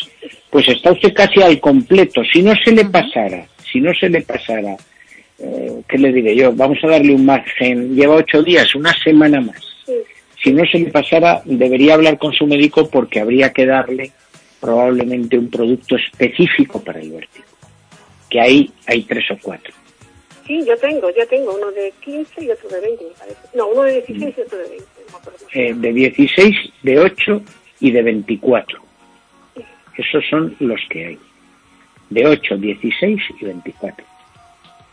Pues 0.49 0.67
está 0.69 0.91
usted 0.91 1.13
casi 1.13 1.41
al 1.41 1.59
completo. 1.59 2.23
Si 2.23 2.41
no 2.41 2.53
se 2.63 2.71
le 2.71 2.85
pasara, 2.85 3.45
si 3.71 3.79
no 3.79 3.93
se 3.93 4.09
le 4.09 4.21
pasara, 4.21 4.75
eh, 5.39 5.81
¿qué 5.87 5.97
le 5.97 6.11
diré 6.13 6.35
yo? 6.35 6.53
Vamos 6.53 6.77
a 6.83 6.87
darle 6.87 7.13
un 7.13 7.25
margen. 7.25 7.95
Lleva 7.95 8.15
ocho 8.15 8.41
días, 8.43 8.73
una 8.75 8.93
semana 8.93 9.41
más. 9.41 9.61
Sí. 9.85 9.93
Si 10.43 10.53
no 10.53 10.65
se 10.65 10.79
le 10.79 10.91
pasara, 10.91 11.41
debería 11.45 11.95
hablar 11.95 12.17
con 12.17 12.33
su 12.33 12.45
médico 12.45 12.89
porque 12.89 13.19
habría 13.19 13.51
que 13.51 13.65
darle 13.65 14.11
probablemente 14.59 15.37
un 15.37 15.49
producto 15.49 15.95
específico 15.95 16.83
para 16.83 16.99
el 16.99 17.11
vértigo. 17.11 17.45
Que 18.29 18.39
ahí 18.41 18.71
hay 18.87 19.03
tres 19.03 19.29
o 19.31 19.37
cuatro. 19.41 19.73
Sí, 20.47 20.63
yo 20.65 20.77
tengo, 20.77 21.09
yo 21.09 21.27
tengo 21.27 21.55
uno 21.55 21.71
de 21.71 21.91
15 22.03 22.43
y 22.43 22.49
otro 22.51 22.69
de 22.69 22.79
20, 22.79 23.03
me 23.03 23.09
parece. 23.11 23.39
No, 23.55 23.67
uno 23.67 23.83
de 23.83 23.93
16 24.01 24.35
y 24.37 24.41
otro 24.41 24.57
de 24.59 24.69
20. 24.69 24.85
no 24.85 25.11
me 25.11 25.17
acuerdo 25.17 25.39
cómo 25.39 25.49
se 25.51 25.67
Eh, 25.67 25.73
de 25.73 25.93
16, 25.93 26.55
de 26.83 26.99
8 26.99 27.41
y 27.79 27.91
de 27.91 28.03
24. 28.03 28.79
Esos 29.97 30.23
son 30.29 30.55
los 30.59 30.79
que 30.89 31.05
hay. 31.05 31.19
De 32.09 32.27
8, 32.27 32.57
16 32.57 33.21
y 33.41 33.45
24. 33.45 34.05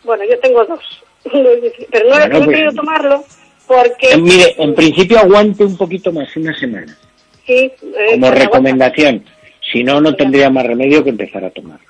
Bueno, 0.05 0.25
yo 0.29 0.38
tengo 0.41 0.65
dos. 0.65 0.81
Pero 1.25 2.09
no, 2.09 2.17
he- 2.17 2.19
Bueno, 2.19 2.29
no 2.29 2.37
he 2.37 2.45
pues- 2.45 2.49
querido 2.49 2.73
tomarlo 2.73 3.25
porque... 3.67 4.11
Eh, 4.12 4.17
mire, 4.19 4.55
en 4.59 4.75
principio 4.75 5.19
aguante 5.19 5.65
un 5.65 5.77
poquito 5.77 6.12
más, 6.12 6.35
una 6.37 6.55
semana, 6.59 6.97
Sí, 7.47 7.55
eh, 7.55 7.73
como 8.12 8.31
me 8.31 8.35
recomendación. 8.37 9.25
Si 9.73 9.83
no, 9.85 10.01
no 10.01 10.15
tendría 10.15 10.51
más 10.51 10.67
remedio 10.67 11.03
que 11.05 11.11
empezar 11.11 11.45
a 11.45 11.51
tomarlo. 11.51 11.87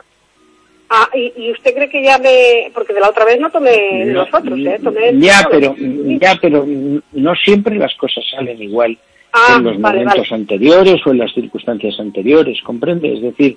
Ah, 0.91 1.09
y, 1.15 1.33
y 1.37 1.51
usted 1.53 1.75
cree 1.75 1.89
que 1.89 2.03
ya 2.03 2.19
me... 2.19 2.71
Porque 2.75 2.93
de 2.93 3.01
la 3.01 3.09
otra 3.09 3.25
vez 3.25 3.41
no 3.41 3.51
tomé 3.51 4.05
los 4.07 4.29
otros, 4.33 4.59
¿eh? 4.61 4.79
Tomé 4.83 5.19
ya, 5.19 5.47
pero 5.51 5.75
ya, 5.79 6.39
pero 6.41 6.67
no 7.13 7.35
siempre 7.37 7.77
las 7.77 7.95
cosas 7.95 8.23
salen 8.31 8.61
igual 8.63 8.99
Ah, 9.35 9.55
en 9.57 9.65
los 9.65 9.81
vale, 9.81 10.01
momentos 10.05 10.29
vale. 10.29 10.43
anteriores 10.43 11.01
o 11.07 11.11
en 11.11 11.19
las 11.19 11.33
circunstancias 11.33 11.99
anteriores, 11.99 12.61
¿comprende? 12.63 13.15
Es 13.15 13.23
decir, 13.23 13.57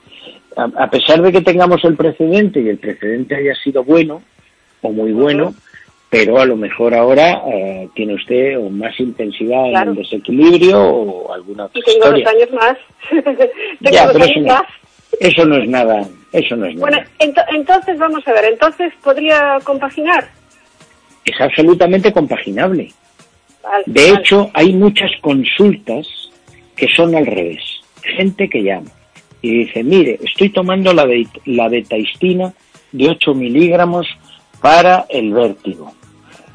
a, 0.56 0.70
a 0.78 0.90
pesar 0.90 1.22
de 1.22 1.34
que 1.34 1.42
tengamos 1.42 1.84
el 1.84 1.98
precedente 1.98 2.62
y 2.62 2.70
el 2.70 2.78
precedente 2.78 3.36
haya 3.36 3.54
sido 3.56 3.84
bueno 3.84 4.22
o 4.86 4.92
muy 4.92 5.12
bueno, 5.12 5.54
pero 6.10 6.40
a 6.40 6.46
lo 6.46 6.56
mejor 6.56 6.94
ahora 6.94 7.42
eh, 7.52 7.90
tiene 7.96 8.14
usted 8.14 8.58
o 8.60 8.70
más 8.70 8.98
intensidad 9.00 9.70
Claro. 9.72 9.92
en 9.92 9.98
el 9.98 10.04
desequilibrio 10.04 10.82
o 10.82 11.34
alguna 11.34 11.66
otra 11.66 11.80
Y 11.80 11.84
tengo 11.84 11.98
historia. 12.16 12.26
dos 12.26 12.34
años 12.34 12.52
más. 12.54 12.78
tengo 13.82 13.92
Ya, 13.96 14.08
dos 14.08 14.16
años 14.16 14.30
eso 14.30 14.40
no, 14.42 14.54
más. 14.54 14.64
eso 15.20 15.46
no 15.46 15.56
es 15.58 15.70
nada, 15.70 16.08
eso 16.32 16.56
no 16.56 16.66
es 16.66 16.76
Bueno, 16.76 16.98
nada. 16.98 17.10
ento- 17.20 17.46
entonces 17.56 17.98
vamos 17.98 18.28
a 18.28 18.32
ver, 18.34 18.46
entonces 18.46 18.94
podría 19.04 19.58
compaginar. 19.64 20.30
Es 21.26 21.40
absolutamente 21.42 22.14
compaginable. 22.14 22.92
Vale, 23.64 23.84
De 23.88 24.12
vale. 24.12 24.20
hecho, 24.22 24.50
hay 24.54 24.74
muchas 24.74 25.10
consultas 25.22 26.08
que 26.76 26.88
son 26.96 27.16
al 27.16 27.26
revés. 27.26 27.62
Gente 28.04 28.48
que 28.48 28.62
llama 28.62 28.92
y 29.42 29.66
dice, 29.66 29.84
mire, 29.84 30.20
estoy 30.24 30.50
tomando 30.50 30.94
la, 30.94 31.06
de, 31.08 31.26
la 31.46 31.68
betaistina 31.68 32.54
de 32.92 33.10
8 33.10 33.34
miligramos 33.34 34.08
para 34.66 35.06
el 35.10 35.32
vértigo. 35.32 35.94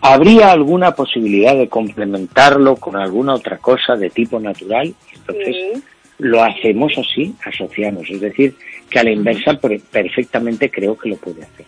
¿Habría 0.03 0.51
alguna 0.51 0.97
posibilidad 0.97 1.55
de 1.55 1.69
complementarlo 1.69 2.75
con 2.75 2.97
alguna 2.97 3.35
otra 3.35 3.59
cosa 3.59 3.95
de 3.95 4.11
tipo 4.11 4.41
natural? 4.41 4.93
Entonces, 5.15 5.55
Sí. 5.55 5.83
lo 6.19 6.43
hacemos 6.43 6.93
así, 6.99 7.37
asociamos. 7.45 8.11
Es 8.11 8.21
decir, 8.21 8.57
que 8.91 8.99
a 8.99 9.05
la 9.05 9.13
inversa 9.13 9.55
per- 9.55 9.81
perfectamente 9.93 10.73
creo 10.73 10.99
que 10.99 11.11
lo 11.11 11.17
puede 11.19 11.43
hacer. 11.45 11.67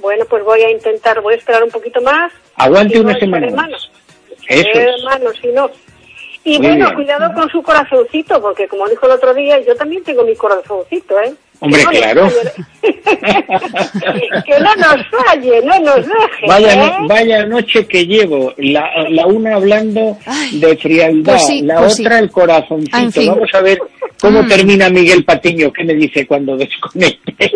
Bueno, 0.00 0.24
pues 0.28 0.42
voy 0.44 0.62
a 0.62 0.70
intentar, 0.72 1.20
voy 1.20 1.34
a 1.34 1.36
esperar 1.36 1.62
un 1.62 1.70
poquito 1.70 2.00
más. 2.00 2.32
Aguante 2.56 2.94
Si 2.94 3.00
no, 3.04 3.08
una 3.08 3.18
semana 3.20 3.50
más. 3.50 3.70
Eso 4.48 4.68
es. 4.80 5.40
si 5.40 5.48
no. 5.52 5.70
Y 6.42 6.58
Muy 6.58 6.66
bueno, 6.66 6.84
bien. 6.86 6.94
cuidado 6.96 7.32
con 7.34 7.48
su 7.50 7.62
corazoncito, 7.62 8.42
porque 8.42 8.66
como 8.66 8.88
dijo 8.88 9.06
el 9.06 9.12
otro 9.12 9.32
día, 9.32 9.60
yo 9.60 9.76
también 9.76 10.02
tengo 10.02 10.24
mi 10.24 10.34
corazoncito, 10.34 11.20
¿eh? 11.20 11.34
Hombre, 11.60 11.80
Que 11.80 11.84
no 11.84 11.90
nos 11.92 12.00
claro. 12.00 12.30
que 14.46 14.58
no 14.60 14.74
nos 14.76 15.06
falle, 15.26 15.60
no 15.62 15.78
nos 15.80 15.96
deje. 16.06 16.46
Vaya, 16.48 16.86
¿eh? 16.86 16.92
vaya 17.06 17.46
noche 17.46 17.86
que 17.86 18.06
llevo, 18.06 18.52
la, 18.58 18.88
la 19.10 19.26
una 19.26 19.56
hablando 19.56 20.16
Ay, 20.26 20.58
de 20.60 20.76
frialdad, 20.76 21.32
pues 21.34 21.46
sí, 21.46 21.62
la 21.62 21.76
pues 21.80 21.96
sí. 21.96 22.02
otra 22.04 22.18
el 22.18 22.30
corazoncito. 22.30 22.96
Ah, 22.96 23.02
en 23.02 23.12
fin. 23.12 23.28
Vamos 23.32 23.50
a 23.52 23.60
ver 23.60 23.78
cómo 24.20 24.42
Mm. 24.42 24.48
termina 24.48 24.88
Miguel 24.90 25.24
Patiño, 25.24 25.72
qué 25.72 25.84
me 25.84 25.94
dice 25.94 26.26
cuando 26.26 26.56
desconecte. 26.56 27.50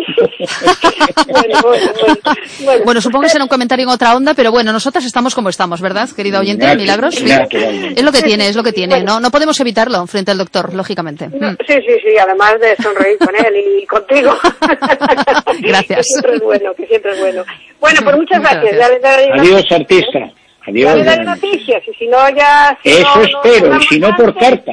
bueno, 1.27 1.61
bueno, 1.61 1.61
bueno, 1.63 2.15
bueno. 2.63 2.83
Bueno, 2.85 3.01
supongo 3.01 3.23
que 3.23 3.29
será 3.29 3.43
un 3.43 3.47
comentario 3.49 3.83
en 3.83 3.89
otra 3.89 4.15
onda, 4.15 4.33
pero 4.33 4.51
bueno, 4.51 4.71
nosotras 4.71 5.05
estamos 5.05 5.33
como 5.35 5.49
estamos, 5.49 5.81
¿verdad, 5.81 6.09
querida 6.15 6.39
oyente? 6.39 6.75
Milagros. 6.75 7.15
Sí. 7.15 7.25
naturalmente. 7.25 7.99
Es 7.99 8.03
lo 8.05 8.11
que 8.11 8.21
tiene, 8.21 8.47
es 8.49 8.55
lo 8.55 8.63
que 8.63 8.71
tiene. 8.73 9.03
No, 9.03 9.19
no 9.19 9.31
podemos 9.31 9.59
evitarlo 9.59 10.05
frente 10.07 10.31
al 10.31 10.37
doctor, 10.37 10.73
lógicamente. 10.73 11.27
No, 11.29 11.51
Mm. 11.51 11.57
sí, 11.67 11.73
sí, 11.85 11.93
sí, 12.03 12.17
además 12.17 12.59
de 12.59 12.75
sonreír 12.81 13.17
con 13.19 13.35
él 13.35 13.53
y 13.81 13.85
contigo. 13.95 14.31
Gracias. 15.61 15.97
Que 15.97 16.03
siempre 16.03 16.35
es 16.35 16.41
bueno, 16.41 16.73
que 16.75 16.87
siempre 16.87 17.11
es 17.11 17.19
bueno. 17.19 17.43
Bueno, 17.79 17.99
pues 18.03 18.15
muchas 18.17 18.39
Muchas 18.39 18.41
gracias. 18.41 18.75
gracias. 18.75 18.79
Ya 18.79 18.89
le 18.89 18.99
daré 18.99 19.23
Adiós, 19.31 19.51
noticias, 19.51 19.79
artista. 19.79 20.19
¿eh? 20.19 20.33
Adiós. 20.67 20.89
Ya 20.91 20.95
le 20.95 21.03
daré 21.03 21.23
noticias, 21.23 21.83
y 21.87 21.93
si 21.93 22.07
no 22.07 22.29
ya... 22.29 22.77
si 22.83 22.89
Eso 22.89 23.01
no, 23.01 23.15
no 23.15 23.21
espero, 23.23 23.55
y 23.55 23.59
hablamos 23.59 23.85
si 23.87 23.99
no 23.99 24.15
por 24.15 24.37
carta. 24.37 24.71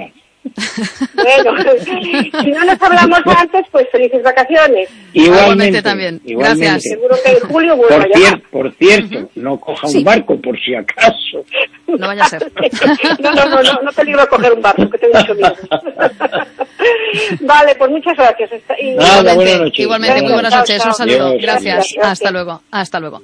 Bueno, 1.15 1.63
si 2.43 2.51
no 2.51 2.65
nos 2.65 2.83
hablamos 2.83 3.21
antes, 3.37 3.67
pues 3.71 3.87
felices 3.91 4.23
vacaciones. 4.23 4.89
Igualmente, 5.13 5.83
también. 5.83 6.21
igualmente. 6.25 6.65
Gracias. 6.67 6.93
Seguro 6.95 7.17
que 7.25 7.31
en 7.33 7.41
julio 7.41 7.77
vuelvo 7.77 7.95
Por, 7.97 8.05
a 8.05 8.09
llamar. 8.19 8.43
por 8.51 8.73
cierto, 8.75 9.31
no 9.37 9.59
coja 9.61 9.89
Sí. 9.89 9.99
un 9.99 10.05
barco 10.05 10.41
por 10.41 10.59
si 10.61 10.75
acaso. 10.75 11.45
No 11.87 12.07
vaya 12.07 12.25
a 12.25 12.29
ser. 12.29 12.53
No, 13.21 13.33
no, 13.33 13.45
no, 13.49 13.63
no, 13.63 13.83
no 13.83 13.93
peligro 13.93 14.27
coger 14.29 14.53
un 14.53 14.63
barco, 14.63 14.89
que 14.91 14.99
tengo 14.99 15.19
mucho 15.19 15.35
miedo. 15.35 15.55
Vale, 17.41 17.75
pues 17.77 17.91
muchas 17.91 18.17
gracias. 18.17 18.51
Nada, 18.51 18.81
Igualmente, 18.81 19.35
buenas 19.35 19.61
noches. 19.61 19.79
igualmente, 19.79 20.23
muy 20.23 20.33
buenas 20.33 20.55
noches. 20.55 20.79
chao. 20.79 20.89
Un 20.89 20.95
saludo. 20.95 21.33
Gracias. 21.41 21.75
Gracias. 21.75 22.05
Hasta 22.07 22.31
luego. 22.31 22.61
Hasta 22.71 23.01
luego. 23.01 23.23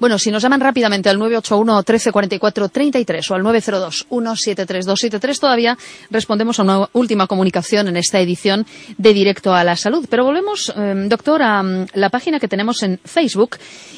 Bueno, 0.00 0.18
si 0.18 0.30
nos 0.30 0.42
llaman 0.42 0.60
rápidamente 0.60 1.08
al 1.08 1.18
981 1.18 1.74
1344 1.78 2.68
33 2.68 3.30
o 3.30 3.34
al 3.34 3.42
902 3.42 4.06
173 4.08 4.86
273 4.86 5.40
todavía 5.40 5.76
respondemos 6.10 6.60
a 6.60 6.62
una 6.62 6.88
última 6.92 7.26
comunicación 7.26 7.88
en 7.88 7.96
esta 7.96 8.20
edición 8.20 8.64
de 8.96 9.12
Directo 9.12 9.52
a 9.54 9.64
la 9.64 9.76
Salud. 9.76 10.06
Pero 10.08 10.24
volvemos, 10.24 10.72
eh, 10.76 11.06
doctor, 11.08 11.42
a 11.42 11.62
mm, 11.62 11.86
la 11.94 12.10
página 12.10 12.38
que 12.38 12.46
tenemos 12.46 12.82
en 12.84 12.98
Facebook 13.04 13.56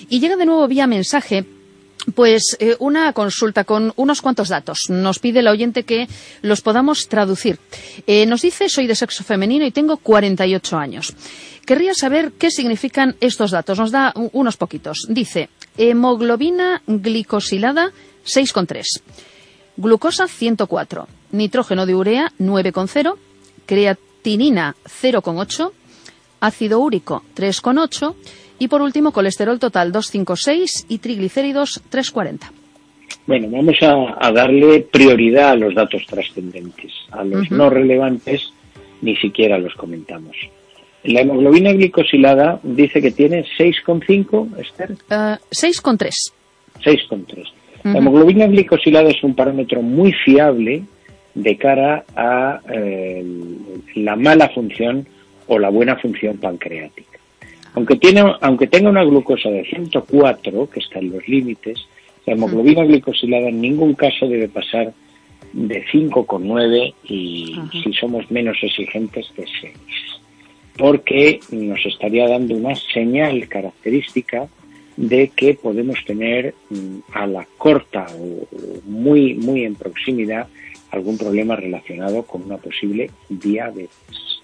y 0.08 0.20
llega 0.20 0.36
de 0.36 0.46
nuevo 0.46 0.66
vía 0.68 0.86
mensaje 0.86 1.44
Pues 2.14 2.56
eh, 2.58 2.76
una 2.78 3.12
consulta 3.12 3.64
con 3.64 3.92
unos 3.96 4.22
cuantos 4.22 4.48
datos. 4.48 4.88
Nos 4.88 5.18
pide 5.18 5.40
el 5.40 5.48
oyente 5.48 5.82
que 5.82 6.08
los 6.40 6.62
podamos 6.62 7.08
traducir. 7.08 7.58
Eh, 8.06 8.24
nos 8.24 8.40
dice, 8.40 8.70
soy 8.70 8.86
de 8.86 8.94
sexo 8.94 9.22
femenino 9.22 9.66
y 9.66 9.70
tengo 9.70 9.98
48 9.98 10.78
años. 10.78 11.14
Querría 11.66 11.92
saber 11.94 12.32
qué 12.38 12.50
significan 12.50 13.16
estos 13.20 13.50
datos. 13.50 13.78
Nos 13.78 13.90
da 13.92 14.14
unos 14.32 14.56
poquitos. 14.56 15.06
Dice, 15.08 15.50
hemoglobina 15.76 16.83
glicosilada 16.87 17.90
6,3, 18.24 19.02
glucosa 19.76 20.28
104, 20.28 21.06
nitrógeno 21.33 21.87
de 21.87 21.94
urea 21.94 22.33
9,0, 22.38 23.16
creatinina 23.66 24.76
0,8, 24.85 25.72
ácido 26.40 26.80
úrico 26.80 27.22
3,8 27.37 28.14
y 28.59 28.68
por 28.68 28.83
último 28.83 29.12
colesterol 29.12 29.59
total 29.59 29.92
256 29.92 30.87
y 30.88 30.98
triglicéridos 30.98 31.83
340. 31.88 32.52
Bueno, 33.26 33.48
vamos 33.50 33.76
a, 33.83 34.26
a 34.26 34.33
darle 34.33 34.80
prioridad 34.80 35.50
a 35.50 35.56
los 35.56 35.74
datos 35.74 36.04
trascendentes. 36.06 36.92
A 37.11 37.24
los 37.24 37.50
no 37.50 37.70
relevantes 37.70 38.52
ni 39.02 39.16
siquiera 39.16 39.59
los 39.59 39.74
comentamos. 39.74 40.37
La 41.04 41.20
hemoglobina 41.22 41.72
glicosilada 41.72 42.60
dice 42.62 43.00
que 43.00 43.10
tiene 43.10 43.44
6,5, 43.58 44.58
Esther. 44.58 44.90
Eh, 45.10 45.36
6,3. 45.50 46.10
6,3. 46.84 47.44
La 47.84 47.90
Ujú. 47.90 47.98
hemoglobina 47.98 48.46
glicosilada 48.46 49.08
es 49.08 49.22
un 49.24 49.34
parámetro 49.34 49.80
muy 49.80 50.12
fiable 50.12 50.82
de 51.34 51.56
cara 51.56 52.04
a 52.14 52.60
eh, 52.70 53.24
la 53.94 54.16
mala 54.16 54.50
función 54.50 55.06
o 55.46 55.58
la 55.58 55.70
buena 55.70 55.96
función 55.96 56.36
pancreática. 56.36 57.18
Aunque, 57.74 57.96
tiene, 57.96 58.22
aunque 58.40 58.66
tenga 58.66 58.90
una 58.90 59.04
glucosa 59.04 59.48
de 59.48 59.64
104, 59.64 60.68
que 60.68 60.80
está 60.80 60.98
en 60.98 61.12
los 61.12 61.26
límites, 61.26 61.78
la 62.26 62.34
hemoglobina 62.34 62.84
glicosilada 62.84 63.48
en 63.48 63.60
ningún 63.60 63.94
caso 63.94 64.26
debe 64.28 64.48
pasar 64.48 64.92
de 65.52 65.84
5,9 65.86 66.94
y 67.04 67.54
Ajá. 67.58 67.70
si 67.82 67.92
somos 67.94 68.30
menos 68.30 68.58
exigentes 68.62 69.26
de 69.36 69.46
6 69.60 70.19
porque 70.76 71.40
nos 71.50 71.85
estaría 71.85 72.28
dando 72.28 72.54
una 72.54 72.74
señal 72.74 73.48
característica 73.48 74.48
de 74.96 75.28
que 75.35 75.54
podemos 75.54 76.04
tener 76.04 76.54
mm, 76.68 76.98
a 77.12 77.26
la 77.26 77.46
corta 77.56 78.06
o 78.18 78.46
muy 78.85 79.35
muy 79.35 79.64
en 79.64 79.74
proximidad 79.74 80.48
algún 80.90 81.16
problema 81.16 81.56
relacionado 81.56 82.24
con 82.24 82.42
una 82.42 82.56
posible 82.59 83.11
diabetes. 83.28 84.40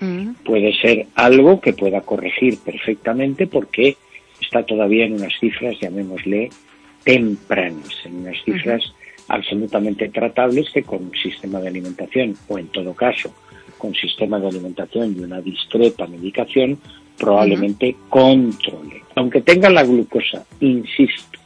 Mm, 0.00 0.30
Puede 0.44 0.72
ser 0.80 1.06
algo 1.14 1.60
que 1.60 1.74
pueda 1.74 2.00
corregir 2.00 2.58
perfectamente 2.58 3.46
porque 3.46 3.96
está 4.40 4.64
todavía 4.64 5.04
en 5.04 5.14
unas 5.14 5.38
cifras, 5.38 5.78
llamémosle, 5.78 6.48
tempranas, 7.04 7.94
en 8.04 8.16
unas 8.16 8.42
cifras 8.44 8.94
absolutamente 9.28 10.08
tratables 10.08 10.70
que 10.70 10.82
con 10.82 11.12
sistema 11.12 11.60
de 11.60 11.68
alimentación 11.68 12.34
o 12.48 12.58
en 12.58 12.66
todo 12.68 12.94
caso 12.94 13.32
con 13.80 13.94
sistema 13.94 14.38
de 14.38 14.48
alimentación 14.48 15.16
y 15.16 15.20
una 15.24 15.40
discreta 15.40 16.06
medicación 16.06 16.78
probablemente 17.18 17.96
controle. 18.08 19.02
Aunque 19.16 19.40
tenga 19.40 19.68
la 19.70 19.82
glucosa, 19.82 20.44
insisto, 20.60 21.38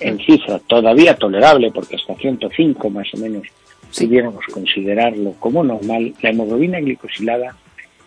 en 0.00 0.18
cifra 0.18 0.58
todavía 0.58 1.16
tolerable, 1.16 1.70
porque 1.72 1.96
hasta 1.96 2.14
105 2.14 2.90
más 2.90 3.08
o 3.14 3.16
menos 3.16 3.44
Sí. 3.90 4.06
pudiéramos 4.06 4.44
considerarlo 4.52 5.32
como 5.40 5.64
normal, 5.64 6.12
la 6.20 6.28
hemoglobina 6.28 6.78
glicosilada 6.78 7.56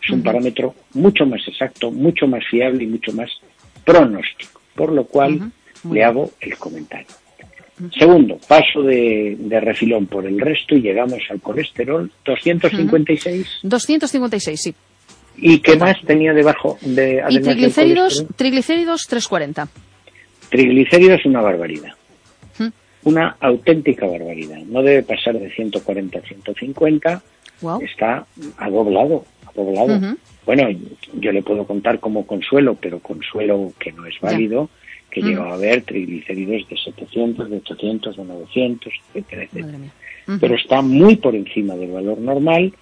es 0.04 0.10
un 0.12 0.22
parámetro 0.22 0.76
mucho 0.94 1.26
más 1.26 1.42
exacto, 1.48 1.90
mucho 1.92 2.28
más 2.28 2.46
fiable 2.46 2.84
y 2.84 2.88
mucho 2.88 3.12
más 3.14 3.30
pronóstico, 3.84 4.62
por 4.76 4.92
lo 4.92 5.06
cual 5.06 5.52
le 5.92 6.04
hago 6.04 6.30
el 6.40 6.56
comentario. 6.58 7.08
Segundo, 7.98 8.40
paso 8.48 8.84
de, 8.84 9.36
de 9.40 9.60
refilón 9.60 10.06
por 10.06 10.26
el 10.26 10.40
resto 10.40 10.76
y 10.76 10.82
llegamos 10.82 11.20
al 11.30 11.42
colesterol 11.42 12.12
256. 12.26 13.60
256, 13.64 14.62
sí. 14.62 14.76
¿Y 15.38 15.60
qué 15.60 15.76
más 15.76 15.98
tenía 16.06 16.34
debajo 16.34 16.78
de 16.82 17.24
Y 17.30 17.40
triglicéridos, 17.40 18.26
triglicéridos 18.36 19.08
340. 19.08 19.68
Triglicéridos 20.50 21.26
una 21.26 21.42
barbaridad. 21.42 21.94
Una 23.04 23.36
auténtica 23.40 24.06
barbaridad. 24.06 24.60
No 24.68 24.84
debe 24.84 25.02
pasar 25.02 25.34
de 25.40 25.50
140 25.50 26.20
a 26.20 26.22
150. 26.22 27.24
Wow. 27.62 27.82
Está 27.82 28.28
adoblado, 28.58 29.26
adoblado. 29.48 30.18
Bueno, 30.46 30.68
yo 31.14 31.32
le 31.32 31.42
puedo 31.42 31.66
contar 31.66 32.00
como 32.00 32.28
consuelo, 32.28 32.78
pero 32.80 33.00
consuelo 33.00 33.74
que 33.80 33.92
no 33.92 34.06
es 34.06 34.20
válido, 34.22 34.70
que 35.12 35.20
Ujú. 35.20 35.30
llegaba 35.30 35.52
a 35.52 35.56
haber 35.56 35.84
triglicéridos 35.84 36.68
de 36.70 36.78
700, 36.78 37.50
de 37.50 37.58
800, 37.58 38.18
de 38.18 38.24
900, 38.24 38.94
etcétera, 39.14 39.44
etcétera. 39.44 39.78
Pero 40.40 40.56
está 40.56 40.82
muy 40.82 41.18
por 41.18 41.36
encima 41.36 41.76
del 41.76 41.92
valor 41.92 42.18
normal. 42.20 42.74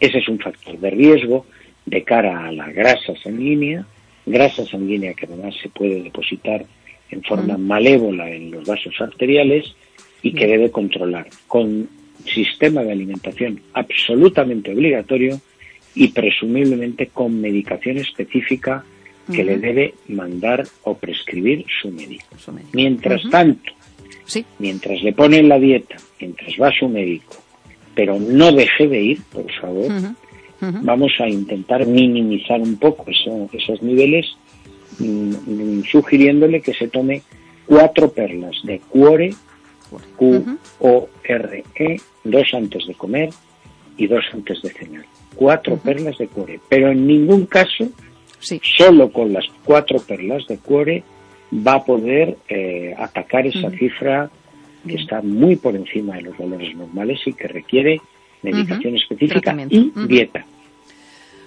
Ese 0.00 0.18
es 0.18 0.28
un 0.28 0.38
factor 0.38 0.78
de 0.78 0.90
riesgo 0.90 1.46
de 1.86 2.02
cara 2.02 2.46
a 2.46 2.52
la 2.52 2.70
grasa 2.70 3.14
sanguínea, 3.22 3.86
grasa 4.26 4.64
sanguínea 4.64 5.14
que 5.14 5.26
además 5.26 5.54
se 5.62 5.68
puede 5.68 6.02
depositar 6.02 6.64
en 7.10 7.22
forma 7.22 7.56
malévola 7.56 8.30
en 8.30 8.50
los 8.50 8.66
vasos 8.66 8.94
arteriales 9.00 9.74
y 10.22 10.32
que 10.32 10.46
debe 10.46 10.70
controlar 10.70 11.28
con 11.46 11.88
sistema 12.24 12.82
de 12.82 12.92
alimentación 12.92 13.60
absolutamente 13.74 14.72
obligatorio 14.72 15.40
y 15.94 16.08
presumiblemente 16.08 17.08
con 17.08 17.40
medicación 17.40 17.98
específica 17.98 18.84
que 19.32 19.44
le 19.44 19.58
debe 19.58 19.94
mandar 20.08 20.64
o 20.82 20.94
prescribir 20.96 21.64
su 21.80 21.90
médico. 21.90 22.24
Su 22.38 22.52
médico. 22.52 22.70
Mientras 22.74 23.22
tanto, 23.30 23.72
Sí. 24.26 24.44
mientras 24.58 25.02
le 25.02 25.12
pone 25.12 25.38
en 25.38 25.48
la 25.48 25.58
dieta, 25.58 25.96
mientras 26.20 26.52
va 26.60 26.68
a 26.68 26.72
su 26.78 26.88
médico, 26.88 27.36
pero 27.94 28.18
no 28.18 28.52
deje 28.52 28.88
de 28.88 29.00
ir, 29.02 29.18
por 29.32 29.50
favor, 29.60 29.90
vamos 30.60 31.12
a 31.20 31.28
intentar 31.28 31.86
minimizar 31.86 32.60
un 32.60 32.76
poco 32.76 33.04
eso- 33.10 33.48
esos 33.52 33.82
niveles, 33.82 34.26
mm, 34.98 35.82
sugiriéndole 35.90 36.60
que 36.60 36.72
se 36.74 36.88
tome 36.88 37.22
cuatro 37.66 38.10
perlas 38.12 38.56
de 38.64 38.78
cuore. 38.80 39.34
Q-O-R-E, 40.16 41.96
dos 42.24 42.54
antes 42.54 42.86
de 42.86 42.94
comer 42.94 43.30
y 43.96 44.06
dos 44.06 44.24
antes 44.32 44.60
de 44.62 44.70
cenar. 44.70 45.04
Cuatro 45.34 45.76
perlas 45.76 46.18
de 46.18 46.26
cuore, 46.28 46.60
pero 46.68 46.90
en 46.90 47.06
ningún 47.06 47.46
caso, 47.46 47.88
Sí. 48.44 48.60
solo 48.76 49.10
con 49.10 49.32
las 49.32 49.44
cuatro 49.64 49.98
perlas 50.00 50.46
de 50.46 50.58
cuore, 50.58 51.02
va 51.54 51.74
a 51.74 51.84
poder 51.84 52.36
eh, 52.48 52.94
atacar 52.98 53.46
esa 53.46 53.70
cifra 53.70 54.30
que 54.86 54.96
está 54.96 55.20
muy 55.22 55.56
por 55.56 55.74
encima 55.76 56.16
de 56.16 56.22
los 56.22 56.36
valores 56.38 56.74
normales 56.76 57.20
y 57.26 57.32
que 57.32 57.48
requiere 57.48 58.00
medicación 58.42 58.96
específica 58.96 59.56
y 59.70 59.90
dieta. 60.06 60.44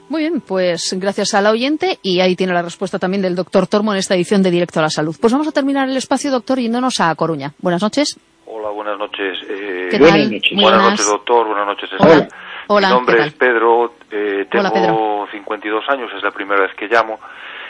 Muy 0.10 0.22
bien, 0.22 0.40
pues 0.42 0.96
gracias 0.98 1.34
al 1.34 1.48
oyente 1.48 2.00
y 2.02 2.22
ahí 2.22 2.36
tiene 2.38 2.54
la 2.54 2.62
respuesta 2.62 2.98
también 2.98 3.22
del 3.22 3.36
doctor 3.36 3.68
Tormo 3.68 3.92
en 3.94 4.00
esta 4.00 4.16
edición 4.16 4.42
de 4.42 4.52
Directo 4.52 4.80
a 4.80 4.84
la 4.84 4.90
Salud. 4.90 5.16
Pues 5.20 5.34
vamos 5.34 5.48
a 5.50 5.52
terminar 5.52 5.90
el 5.90 5.98
espacio, 5.98 6.32
doctor, 6.32 6.60
yéndonos 6.60 7.00
a 7.02 7.14
Coruña. 7.16 7.54
Buenas 7.60 7.82
noches. 7.82 8.18
Hola, 8.46 8.70
buenas 8.70 8.98
noches. 8.98 9.38
Eh, 9.50 9.88
¿Qué 9.92 9.98
Buenas 10.00 10.18
tal? 10.22 10.32
noches. 10.32 10.52
Buenas 10.54 10.72
buenas. 10.72 10.92
noches, 10.92 11.06
doctor. 11.08 11.48
Buenas 11.48 11.68
noches, 11.68 11.90
Hola. 12.00 12.28
Hola, 12.68 12.88
Mi 12.90 12.94
nombre 12.96 13.26
es 13.26 13.34
Pedro. 13.34 13.94
eh, 14.12 14.48
Hola, 14.54 14.70
tengo 14.72 14.74
Pedro. 14.74 15.28
52 15.32 15.90
años, 15.90 16.12
es 16.16 16.24
la 16.24 16.32
primera 16.32 16.62
vez 16.62 16.74
que 16.76 16.88
llamo. 16.88 17.20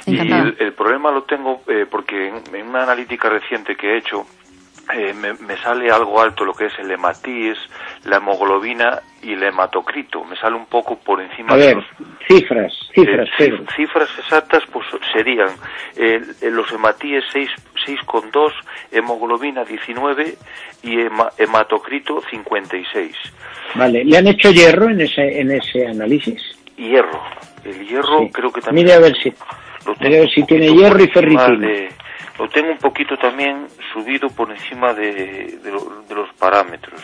Y 0.05 0.19
el, 0.19 0.55
el 0.59 0.73
problema 0.73 1.11
lo 1.11 1.23
tengo 1.23 1.61
eh, 1.67 1.85
porque 1.89 2.29
en, 2.29 2.55
en 2.55 2.67
una 2.69 2.83
analítica 2.83 3.29
reciente 3.29 3.75
que 3.75 3.93
he 3.93 3.97
hecho 3.97 4.25
eh, 4.93 5.13
me, 5.13 5.33
me 5.33 5.57
sale 5.57 5.89
algo 5.91 6.21
alto 6.21 6.45
lo 6.45 6.53
que 6.53 6.65
es 6.67 6.79
el 6.79 6.89
hematíes, 6.91 7.57
la 8.05 8.17
hemoglobina 8.17 9.01
y 9.21 9.33
el 9.33 9.43
hematocrito. 9.43 10.23
Me 10.23 10.35
sale 10.37 10.55
un 10.55 10.65
poco 10.67 10.97
por 10.99 11.21
encima 11.21 11.53
A 11.53 11.57
de 11.57 11.65
ver, 11.67 11.75
los... 11.77 11.85
cifras, 12.27 12.73
cifras, 12.93 13.27
Eh, 13.27 13.31
Pedro. 13.37 13.57
cif- 13.65 13.75
cifras 13.75 14.09
exactas 14.19 14.63
pues 14.71 14.85
serían 15.11 15.49
eh, 15.95 16.21
los 16.43 16.71
hematíes 16.71 17.23
6, 17.33 17.49
6,2, 17.87 18.51
hemoglobina 18.91 19.63
19 19.65 20.37
y 20.83 20.97
hema- 20.97 21.31
hematocrito 21.37 22.21
56. 22.29 23.15
Vale, 23.75 24.05
¿le 24.05 24.17
han 24.17 24.27
hecho 24.27 24.51
hierro 24.51 24.89
en 24.89 25.01
ese, 25.01 25.39
en 25.41 25.51
ese 25.51 25.87
análisis? 25.87 26.41
Hierro. 26.77 27.21
El 27.65 27.85
hierro 27.87 28.19
Sí. 28.19 28.29
creo 28.31 28.51
que 28.53 28.61
también... 28.61 28.85
Mire 28.85 28.95
a 28.95 28.99
ver 28.99 29.15
si, 29.17 29.33
a 29.85 30.09
ver 30.09 30.29
si 30.29 30.43
tiene 30.43 30.71
hierro 30.73 31.03
y 31.03 31.07
ferritina. 31.07 31.89
Lo 32.39 32.49
tengo 32.49 32.71
un 32.71 32.77
poquito 32.77 33.17
también 33.17 33.67
subido 33.93 34.29
por 34.29 34.51
encima 34.51 34.93
de, 34.93 35.57
de 35.63 35.71
lo- 35.71 36.03
de 36.07 36.15
los 36.15 36.29
parámetros. 36.39 37.01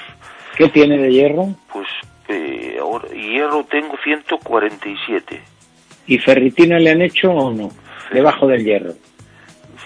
¿Qué 0.57 0.69
tiene 0.69 0.97
de 0.97 1.11
hierro? 1.11 1.47
Pues 1.71 1.87
eh, 2.27 2.77
ahora 2.79 3.07
hierro 3.09 3.63
tengo 3.65 3.95
147. 4.03 5.41
¿Y 6.07 6.17
ferritina 6.19 6.77
le 6.79 6.91
han 6.91 7.01
hecho 7.01 7.31
o 7.31 7.51
no? 7.51 7.71
Debajo 8.11 8.47
del 8.47 8.63
hierro. 8.63 8.93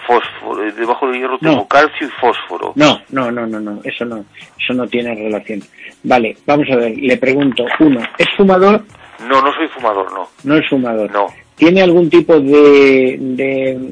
Fósforo, 0.06 0.64
eh, 0.66 0.72
debajo 0.72 1.06
del 1.08 1.20
hierro 1.20 1.38
tengo 1.38 1.56
No. 1.56 1.68
calcio 1.68 2.06
y 2.06 2.10
fósforo. 2.20 2.72
No, 2.76 3.00
no, 3.10 3.30
no, 3.30 3.46
no, 3.46 3.60
no, 3.60 3.80
eso 3.84 4.04
no, 4.04 4.24
eso 4.58 4.72
no 4.74 4.86
tiene 4.86 5.14
relación. 5.14 5.62
Vale, 6.02 6.36
vamos 6.46 6.66
a 6.70 6.76
ver, 6.76 6.96
le 6.96 7.16
pregunto, 7.18 7.64
uno, 7.80 8.00
¿es 8.16 8.26
fumador? 8.36 8.84
No, 9.28 9.42
no 9.42 9.52
soy 9.54 9.68
fumador, 9.68 10.10
no. 10.12 10.28
No 10.44 10.56
es 10.56 10.68
fumador. 10.68 11.10
No. 11.10 11.26
¿Tiene 11.56 11.82
algún 11.82 12.08
tipo 12.08 12.38
de, 12.40 13.16
de 13.20 13.90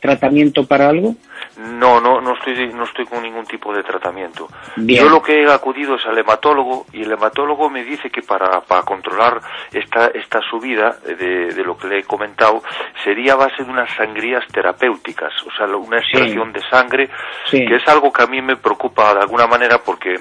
tratamiento 0.00 0.66
para 0.66 0.88
algo? 0.88 1.14
No, 1.56 2.00
no, 2.00 2.20
no 2.20 2.34
estoy 2.34 2.68
no 2.72 2.84
estoy 2.84 3.04
con 3.06 3.22
ningún 3.22 3.44
tipo 3.46 3.74
de 3.74 3.82
tratamiento. 3.82 4.48
Yo 4.76 5.08
lo 5.08 5.22
que 5.22 5.42
he 5.42 5.52
acudido 5.52 5.96
es 5.96 6.06
al 6.06 6.18
hematólogo 6.18 6.86
y 6.92 7.02
el 7.02 7.12
hematólogo 7.12 7.68
me 7.68 7.84
dice 7.84 8.10
que 8.10 8.22
para, 8.22 8.60
para 8.60 8.82
controlar 8.82 9.40
esta, 9.72 10.08
esta 10.08 10.40
subida 10.42 10.98
de, 11.04 11.52
de, 11.52 11.64
lo 11.64 11.76
que 11.76 11.88
le 11.88 11.98
he 12.00 12.04
comentado 12.04 12.62
sería 13.02 13.32
a 13.32 13.36
base 13.36 13.64
de 13.64 13.70
unas 13.70 13.90
sangrías 13.96 14.46
terapéuticas, 14.52 15.32
o 15.46 15.50
sea, 15.56 15.66
una 15.76 15.98
extracción 15.98 16.52
de 16.52 16.60
sangre, 16.68 17.10
que 17.50 17.74
es 17.74 17.88
algo 17.88 18.12
que 18.12 18.22
a 18.22 18.26
mí 18.26 18.40
me 18.40 18.56
preocupa 18.56 19.14
de 19.14 19.20
alguna 19.20 19.46
manera 19.46 19.78
porque 19.78 20.14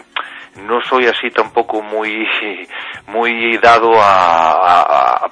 no 0.65 0.81
soy 0.81 1.05
así 1.05 1.29
tampoco 1.29 1.81
muy 1.81 2.27
muy 3.07 3.57
dado 3.57 3.93
a, 3.95 4.51
a, 4.51 5.29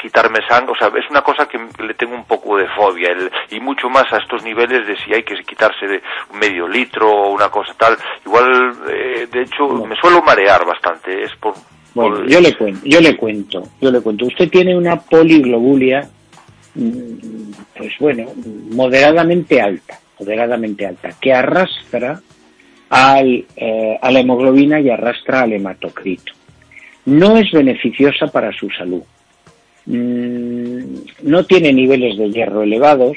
quitarme 0.00 0.40
sangre, 0.48 0.72
o 0.72 0.76
sea, 0.76 0.88
es 0.88 1.10
una 1.10 1.22
cosa 1.22 1.48
que 1.48 1.58
le 1.82 1.94
tengo 1.94 2.14
un 2.14 2.24
poco 2.24 2.56
de 2.56 2.68
fobia 2.68 3.10
y 3.50 3.60
mucho 3.60 3.88
más 3.88 4.04
a 4.12 4.18
estos 4.18 4.42
niveles 4.44 4.86
de 4.86 4.96
si 4.98 5.14
hay 5.14 5.22
que 5.22 5.36
quitarse 5.44 5.86
de 5.86 6.02
medio 6.34 6.68
litro 6.68 7.10
o 7.10 7.32
una 7.32 7.48
cosa 7.48 7.74
tal. 7.78 7.96
Igual, 8.24 8.72
eh, 8.90 9.26
de 9.30 9.42
hecho, 9.42 9.66
me 9.86 9.96
suelo 9.96 10.22
marear 10.22 10.64
bastante. 10.64 11.22
Es 11.22 11.34
por, 11.36 11.54
bueno, 11.94 12.26
yo 12.26 12.40
le 12.40 12.54
cuento, 12.54 12.80
yo 12.84 13.00
le 13.00 13.16
cuento, 13.16 13.62
yo 13.80 13.90
le 13.90 14.00
cuento. 14.02 14.26
Usted 14.26 14.50
tiene 14.50 14.76
una 14.76 15.00
poliglobulia, 15.00 16.06
mm, 16.74 17.52
pues 17.74 17.94
bueno, 17.98 18.26
moderadamente 18.70 19.62
alta, 19.62 19.98
moderadamente 20.20 20.86
alta, 20.86 21.10
que 21.18 21.32
arrastra 21.32 22.20
al, 22.90 23.46
eh, 23.56 23.98
a 24.00 24.10
la 24.10 24.20
hemoglobina 24.20 24.78
y 24.78 24.90
arrastra 24.90 25.40
al 25.40 25.54
hematocrito. 25.54 26.32
No 27.06 27.38
es 27.38 27.50
beneficiosa 27.50 28.26
para 28.26 28.52
su 28.52 28.68
salud. 28.70 29.02
Mm, 29.86 30.80
no 31.22 31.44
tiene 31.44 31.72
niveles 31.72 32.18
de 32.18 32.30
hierro 32.30 32.62
elevados, 32.62 33.16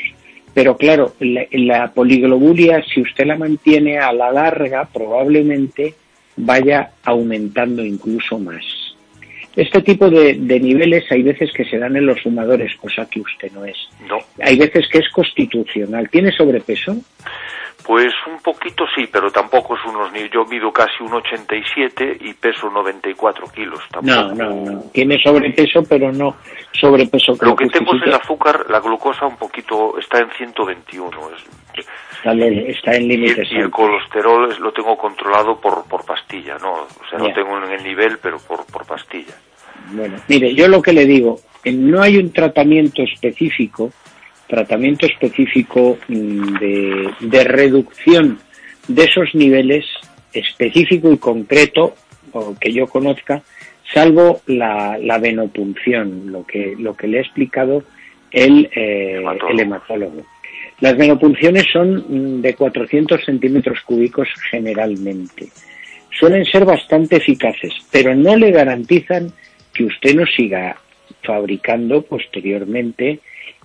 pero 0.53 0.77
claro, 0.77 1.13
la, 1.19 1.91
poliglobulia, 1.91 2.83
si 2.83 3.01
usted 3.01 3.25
la 3.25 3.37
mantiene 3.37 3.99
a 3.99 4.13
la 4.13 4.31
larga, 4.31 4.85
probablemente 4.91 5.95
vaya 6.37 6.91
aumentando 7.03 7.83
incluso 7.83 8.39
más. 8.39 8.63
Este 9.59 9.81
tipo 9.81 10.09
de, 10.09 10.35
de, 10.35 10.57
niveles 10.57 11.03
hay 11.11 11.21
veces 11.21 11.51
que 11.51 11.65
se 11.65 11.77
dan 11.77 11.93
en 11.97 12.05
los 12.05 12.21
fumadores, 12.21 12.73
cosa 12.77 13.05
que 13.09 13.19
usted 13.19 13.51
no 13.51 13.65
es. 13.65 13.75
No. 14.07 14.17
Hay 14.41 14.57
veces 14.57 14.87
que 14.87 14.99
es 14.99 15.09
constitucional. 15.09 16.09
¿Tiene 16.09 16.31
sobrepeso? 16.31 16.95
Pues 17.85 18.13
un 18.31 18.39
poquito 18.41 18.85
sí, 18.95 19.09
pero 19.11 19.29
tampoco 19.31 19.75
es 19.75 19.83
unos 19.83 20.13
ni 20.13 20.29
yo 20.29 20.45
mido 20.45 20.71
casi 20.71 21.03
un 21.03 21.13
87 21.13 22.19
y 22.21 22.33
peso 22.35 22.69
94 22.69 23.47
kilos. 23.53 23.81
No, 24.01 24.31
no, 24.33 24.49
no. 24.53 24.81
Tiene 24.93 25.21
sobrepeso, 25.21 25.83
pero 25.89 26.09
no 26.09 26.37
sobrepeso. 26.71 27.35
Lo 27.41 27.55
que 27.55 27.67
tengo 27.67 27.95
es 27.95 28.03
el 28.03 28.13
azúcar, 28.13 28.65
la 28.69 28.79
glucosa 28.79 29.25
un 29.25 29.35
poquito 29.35 29.99
está 29.99 30.19
en 30.19 30.29
121. 30.29 31.09
está, 31.73 32.31
está, 32.31 32.95
en 32.95 33.07
límites. 33.09 33.51
Y, 33.51 33.57
el 33.57 33.69
colesterol 33.69 34.55
lo 34.57 34.71
tengo 34.71 34.95
controlado 34.95 35.59
por, 35.59 35.83
por 35.85 36.05
pastilla, 36.05 36.57
¿no? 36.59 36.71
O 36.71 37.09
sea, 37.09 37.19
lo 37.19 37.33
tengo 37.33 37.57
en 37.57 37.73
el 37.73 37.83
nivel, 37.83 38.19
pero 38.21 38.37
por, 38.39 38.65
por 38.67 38.85
pastilla. 38.85 39.33
Bueno, 39.91 40.15
mire, 40.27 40.53
yo 40.53 40.67
lo 40.67 40.81
que 40.81 40.93
le 40.93 41.05
digo, 41.05 41.39
no 41.65 42.01
hay 42.01 42.17
un 42.17 42.31
tratamiento 42.31 43.03
específico 43.03 43.91
tratamiento 44.49 45.05
específico 45.05 45.97
mm, 46.07 46.57
de, 47.21 47.43
reducción 47.43 48.39
de 48.87 49.03
esos 49.03 49.33
niveles 49.35 49.85
específico 50.33 51.13
y 51.13 51.17
concreto 51.17 51.95
o 52.31 52.55
que 52.59 52.73
yo 52.73 52.87
conozca, 52.87 53.43
salvo 53.93 54.41
la, 54.47 54.97
venopunción, 55.21 56.31
lo 56.31 56.45
que, 56.45 56.75
lo 56.77 56.95
que 56.95 57.07
le 57.07 57.19
ha 57.19 57.21
explicado 57.21 57.83
el, 58.31 58.69
eh, 58.75 59.23
el 59.49 59.59
hematólogo. 59.59 60.25
Las 60.81 60.97
venopunciones 60.97 61.65
son 61.71 62.05
mm, 62.07 62.41
de 62.41 62.55
400 62.55 63.23
centímetros 63.23 63.81
cúbicos 63.81 64.27
generalmente. 64.49 65.49
Suelen 66.19 66.43
ser 66.45 66.65
bastante 66.65 67.17
eficaces, 67.17 67.73
pero 67.91 68.15
no 68.15 68.35
le 68.35 68.51
garantizan 68.51 69.31
que 69.79 69.85
usted 69.85 70.13
no 70.13 70.25
siga 70.25 70.75
fabricando 71.23 72.01
posteriormente 72.01 73.21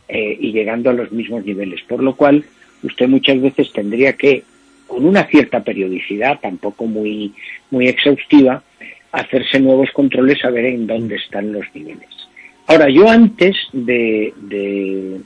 eh, 0.07 0.39
y 0.41 0.53
llegando 0.53 0.91
a 0.91 0.93
los 0.93 1.11
mismos 1.11 1.45
niveles. 1.45 1.83
Por 1.89 2.05
lo 2.05 2.15
cual, 2.15 2.45
usted 2.85 3.09
muchas 3.09 3.43
veces 3.43 3.73
tendría 3.73 4.13
que, 4.13 4.45
con 4.87 5.05
una 5.05 5.25
cierta 5.25 5.65
periodicidad, 5.65 6.39
tampoco 6.41 6.87
muy, 6.87 7.33
muy 7.73 7.89
exhaustiva, 7.89 8.63
hacerse 9.11 9.59
nuevos 9.59 9.91
controles 9.91 10.45
a 10.45 10.51
ver 10.51 10.67
en 10.67 10.87
dónde 10.87 11.17
están 11.17 11.53
los 11.53 11.67
niveles. 11.75 12.29
Ahora, 12.69 12.89
yo 12.89 13.09
antes 13.09 13.57
de, 13.73 15.21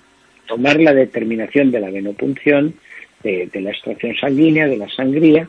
tomar 0.46 0.80
la 0.80 0.94
determinación 0.94 1.70
de 1.70 1.80
la 1.80 1.90
venopunción, 1.90 2.72
de, 3.22 3.50
la 3.60 3.72
extracción 3.72 4.16
sanguínea, 4.16 4.66
de 4.66 4.78
la 4.78 4.88
sangría, 4.88 5.46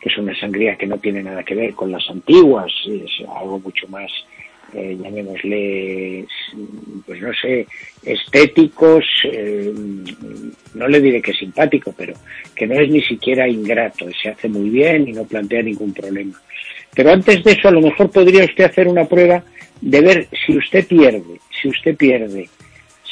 que 0.00 0.08
es 0.08 0.18
una 0.18 0.34
sangría 0.34 0.74
que 0.74 0.88
no 0.88 0.98
tiene 0.98 1.22
nada 1.22 1.44
que 1.44 1.54
ver 1.54 1.74
con 1.74 1.92
las 1.92 2.10
antiguas, 2.10 2.72
es 2.88 3.24
algo 3.28 3.60
mucho 3.60 3.86
más 3.86 4.10
eh, 4.74 4.96
llamémosle, 5.02 6.26
pues 7.06 7.20
no 7.20 7.32
sé, 7.34 7.66
estéticos, 8.04 9.04
eh, 9.24 9.72
no 10.74 10.88
le 10.88 11.00
diré 11.00 11.20
que 11.22 11.32
simpático, 11.32 11.94
pero 11.96 12.14
que 12.54 12.66
no 12.66 12.74
es 12.74 12.90
ni 12.90 13.02
siquiera 13.02 13.48
ingrato, 13.48 14.06
se 14.20 14.30
hace 14.30 14.48
muy 14.48 14.70
bien 14.70 15.08
y 15.08 15.12
no 15.12 15.24
plantea 15.24 15.62
ningún 15.62 15.92
problema. 15.92 16.40
Pero 16.94 17.12
antes 17.12 17.42
de 17.44 17.52
eso, 17.52 17.68
a 17.68 17.72
lo 17.72 17.80
mejor 17.80 18.10
podría 18.10 18.44
usted 18.44 18.64
hacer 18.64 18.88
una 18.88 19.04
prueba 19.04 19.44
de 19.80 20.00
ver 20.00 20.28
si 20.46 20.56
usted 20.56 20.86
pierde, 20.86 21.40
si 21.60 21.68
usted 21.68 21.96
pierde 21.96 22.48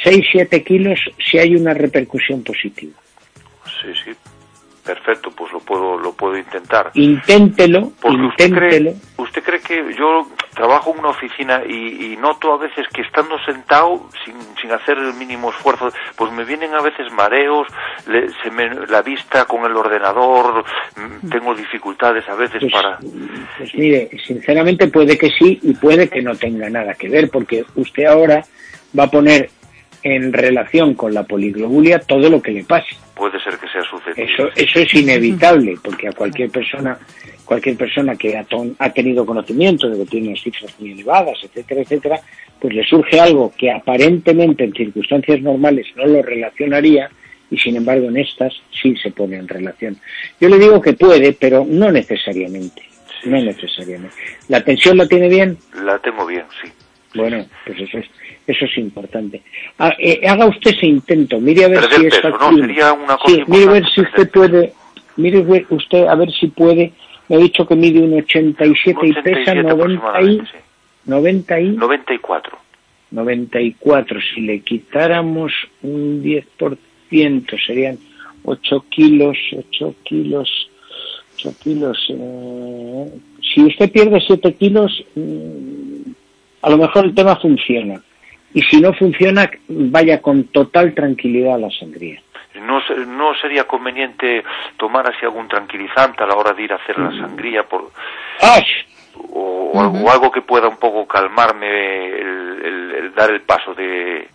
6-7 0.05 0.65
kilos, 0.65 1.01
si 1.19 1.39
hay 1.39 1.55
una 1.55 1.75
repercusión 1.75 2.43
positiva. 2.43 2.93
Sí, 3.65 3.89
sí, 4.05 4.11
perfecto, 4.89 5.31
pues 5.31 5.53
lo 5.53 5.61
puedo, 5.61 5.99
lo 5.99 6.13
puedo 6.13 6.39
intentar. 6.39 6.91
Inténtelo, 6.95 7.93
inténtelo. 8.05 8.95
Usted 9.19 9.43
cree, 9.43 9.61
que 9.61 9.95
yo 9.95 10.27
trabajo 10.55 10.93
en 10.93 11.01
una 11.01 11.11
oficina 11.11 11.63
y, 11.69 12.17
noto 12.17 12.55
a 12.55 12.57
veces 12.57 12.87
que 12.89 13.03
estando 13.03 13.39
sentado, 13.45 14.09
sin, 14.25 14.35
sin, 14.59 14.73
hacer 14.73 14.97
el 14.97 15.13
mínimo 15.13 15.51
esfuerzo, 15.51 15.93
pues 16.17 16.33
me 16.33 16.47
vienen 16.47 16.75
a 16.75 16.81
veces 16.81 17.13
mareos, 17.13 17.67
se 18.43 18.51
me, 18.51 18.71
la 18.87 19.03
vista 19.03 19.45
con 19.45 19.67
el 19.67 19.77
ordenador, 19.77 20.65
mm, 20.97 21.29
tengo 21.29 21.55
dificultades 21.55 22.27
a 22.27 22.35
veces 22.35 22.61
pues, 22.61 22.73
para... 22.73 22.99
Pues 23.59 23.75
mire, 23.75 24.09
sinceramente 24.27 24.89
puede 24.89 25.19
que 25.19 25.29
sí 25.29 25.59
y 25.63 25.75
puede 25.75 26.09
que 26.09 26.23
no 26.23 26.35
tenga 26.35 26.71
nada 26.71 26.95
que 26.95 27.11
ver, 27.11 27.29
porque 27.31 27.63
usted 27.75 28.07
ahora 28.07 28.43
va 28.99 29.05
a 29.05 29.11
poner 29.11 29.51
en 30.03 30.33
relación 30.33 30.95
con 30.95 31.13
la 31.15 31.25
poliglobulia 31.25 31.99
todo 31.99 32.31
lo 32.31 32.41
que 32.41 32.53
le 32.53 32.65
pase. 32.65 32.97
Puede 33.15 33.41
ser 33.41 33.59
que 33.59 33.69
sea 33.69 33.83
susceptible. 33.83 34.33
Eso, 34.33 34.49
eso 34.55 34.79
es 34.81 34.95
inevitable, 34.95 35.77
porque 35.83 36.09
a 36.09 36.13
cualquier 36.13 36.51
persona, 36.51 36.99
cualquier 37.45 37.77
persona 37.77 38.15
que 38.17 38.37
ha, 38.37 38.47
ha 38.79 38.91
tenido 38.91 39.27
conocimiento 39.27 39.89
de 39.89 39.99
que 39.99 40.11
tiene 40.11 40.29
unas 40.29 40.43
cifras 40.43 40.75
muy 40.79 40.93
elevadas, 40.93 41.39
etcétera, 41.43 41.81
etcétera, 41.83 42.21
pues 42.61 42.75
le 42.75 42.85
surge 42.85 43.21
algo 43.21 43.53
que 43.57 43.71
aparentemente 43.71 44.65
en 44.65 44.73
circunstancias 44.73 45.41
normales 45.41 45.87
no 45.97 46.07
lo 46.07 46.23
relacionaría 46.23 47.11
y 47.51 47.59
sin 47.59 47.77
embargo 47.77 48.09
en 48.09 48.19
estas 48.19 48.53
sí 48.71 48.95
se 48.97 49.11
pone 49.11 49.37
en 49.37 49.49
relación. 49.49 49.97
Yo 50.41 50.49
le 50.49 50.59
digo 50.59 50.81
que 50.81 50.93
puede, 50.93 51.33
pero 51.33 51.65
no 51.69 51.91
necesariamente. 51.91 52.83
No 53.25 53.41
necesariamente. 53.41 54.15
¿La 54.49 54.63
tensión 54.63 54.97
la 54.97 55.07
tiene 55.07 55.29
bien? 55.29 55.59
La 55.83 55.99
tengo 55.99 56.27
bien, 56.27 56.45
sí. 56.63 56.71
Bueno, 57.15 57.47
pues 57.65 57.81
eso 57.81 57.99
es 57.99 58.07
eso 58.47 58.65
es 58.65 58.79
importante. 58.79 59.43
Ah, 59.79 59.95
eh, 59.99 60.27
haga 60.27 60.47
usted 60.47 60.75
ese 60.75 60.87
intento, 60.87 61.39
mire 61.41 61.65
a 61.65 61.69
ver 61.69 61.85
si 61.91 62.07
está 62.07 62.31
¿no? 62.31 62.57
Sería 62.57 62.93
una 62.93 63.17
cosa 63.17 63.35
sí, 63.35 63.43
mire 63.47 63.65
a 63.65 63.73
ver 63.73 63.85
si 63.95 64.01
usted 64.01 64.31
puede, 64.31 64.73
mire 65.17 65.67
usted 65.69 66.07
a 66.07 66.15
ver 66.15 66.33
si 66.33 66.47
puede, 66.49 66.93
me 67.29 67.37
ha 67.37 67.39
dicho 67.39 67.67
que 67.67 67.77
mide 67.77 68.01
un 68.01 68.15
87, 68.15 69.07
y 69.07 69.13
pesa 69.23 69.55
90 69.55 70.23
y, 70.23 70.43
90 71.05 71.61
y 71.61 71.69
94. 71.71 72.59
94, 73.11 74.21
si 74.35 74.41
le 74.43 74.61
quitáramos 74.61 75.53
un 75.83 76.23
10% 76.23 77.67
serían 77.67 77.99
8 78.45 78.85
kilos, 78.89 79.37
8 79.57 79.95
kilos, 80.05 80.71
8 81.37 81.55
kilos. 81.63 82.07
Eh, 82.11 83.13
si 83.43 83.63
usted 83.65 83.91
pierde 83.91 84.21
7 84.27 84.55
kilos, 84.55 85.05
mm, 85.15 86.11
a 86.69 86.71
lo 86.71 86.77
mejor 86.77 87.07
el 87.07 87.15
tema 87.15 87.35
funciona 87.37 87.99
y 88.53 88.61
si 88.63 88.79
no 88.79 88.93
funciona, 88.93 89.51
vaya 89.69 90.21
con 90.21 90.45
total 90.45 90.95
tranquilidad 90.95 91.55
a 91.55 91.59
la 91.59 91.71
sangría. 91.71 92.21
No, 92.61 92.81
no 93.07 93.35
sería 93.41 93.65
conveniente 93.65 94.45
tomar 94.77 95.07
así 95.07 95.25
algún 95.25 95.49
tranquilizante 95.49 96.23
a 96.23 96.27
la 96.27 96.35
hora 96.35 96.53
de 96.53 96.65
ir 96.65 96.73
a 96.73 96.77
hacer 96.77 96.99
la 96.99 97.11
sangría 97.11 97.63
por 97.63 97.91
o, 99.31 100.11
algo, 100.11 100.31
que 100.31 100.43
pueda 100.43 100.69
un 100.69 100.77
poco 100.77 101.07
calmarme 101.07 102.07
el, 102.07 103.13
dar 103.17 103.31
el 103.31 103.41
paso 103.43 103.75
de 103.75 104.29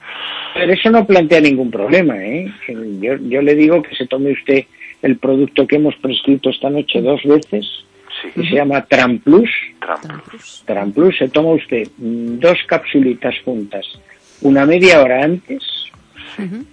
pero 0.54 0.74
eso 0.74 0.90
no 0.90 1.06
plantea 1.06 1.42
ningún 1.42 1.72
problema 1.72 2.16
¿eh? 2.18 2.52
yo, 2.68 3.16
yo 3.16 3.42
le 3.42 3.56
digo 3.56 3.82
que 3.82 3.96
se 3.96 4.08
tome 4.08 4.32
usted 4.32 4.66
el 5.02 5.18
producto 5.18 5.66
que 5.66 5.78
hemos 5.78 5.96
prescrito 5.96 6.50
esta 6.50 6.70
noche 6.70 7.02
dos 7.02 7.24
veces 7.24 7.86
que 8.32 8.44
se 8.44 8.56
llama 8.56 8.82
Tramplus. 8.86 9.50
Tramplus. 9.80 10.64
Tramplus, 10.66 11.18
se 11.18 11.30
toma 11.30 11.50
usted 11.52 11.88
dos 11.98 12.58
capsulitas 12.68 13.36
juntas, 13.44 13.86
una 14.42 14.66
media 14.66 15.02
hora 15.02 15.24
antes, 15.24 15.64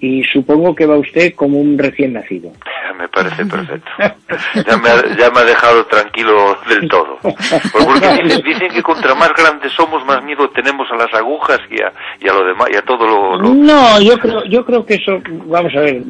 y 0.01 0.23
supongo 0.33 0.75
que 0.75 0.87
va 0.87 0.97
usted 0.97 1.35
como 1.35 1.59
un 1.59 1.77
recién 1.79 2.15
nacido. 2.15 2.51
Me 2.99 3.09
parece 3.09 3.45
perfecto. 3.47 3.91
Ya 4.67 4.77
me, 4.77 4.89
ha, 4.91 5.17
ya 5.17 5.31
me 5.31 5.41
ha 5.41 5.45
dejado 5.45 5.87
tranquilo 5.87 6.57
del 6.69 6.87
todo. 6.89 7.19
Pues 7.23 7.35
porque 7.73 8.09
dicen, 8.25 8.43
dicen 8.45 8.69
que 8.71 8.83
contra 8.83 9.15
más 9.15 9.31
grandes 9.35 9.73
somos, 9.73 10.05
más 10.05 10.23
miedo 10.23 10.51
tenemos 10.51 10.91
a 10.91 10.97
las 10.97 11.13
agujas 11.15 11.61
y 11.71 11.81
a, 11.81 11.93
y 12.21 12.29
a 12.29 12.33
lo 12.35 12.45
demás, 12.45 12.69
y 12.73 12.77
a 12.77 12.83
todo 12.83 13.07
lo... 13.07 13.37
lo- 13.41 13.55
No, 13.55 14.01
yo 14.03 14.19
creo, 14.19 14.45
yo 14.45 14.65
creo 14.67 14.85
que 14.85 14.95
eso, 14.95 15.19
vamos 15.47 15.75
a 15.77 15.81
ver, 15.81 16.03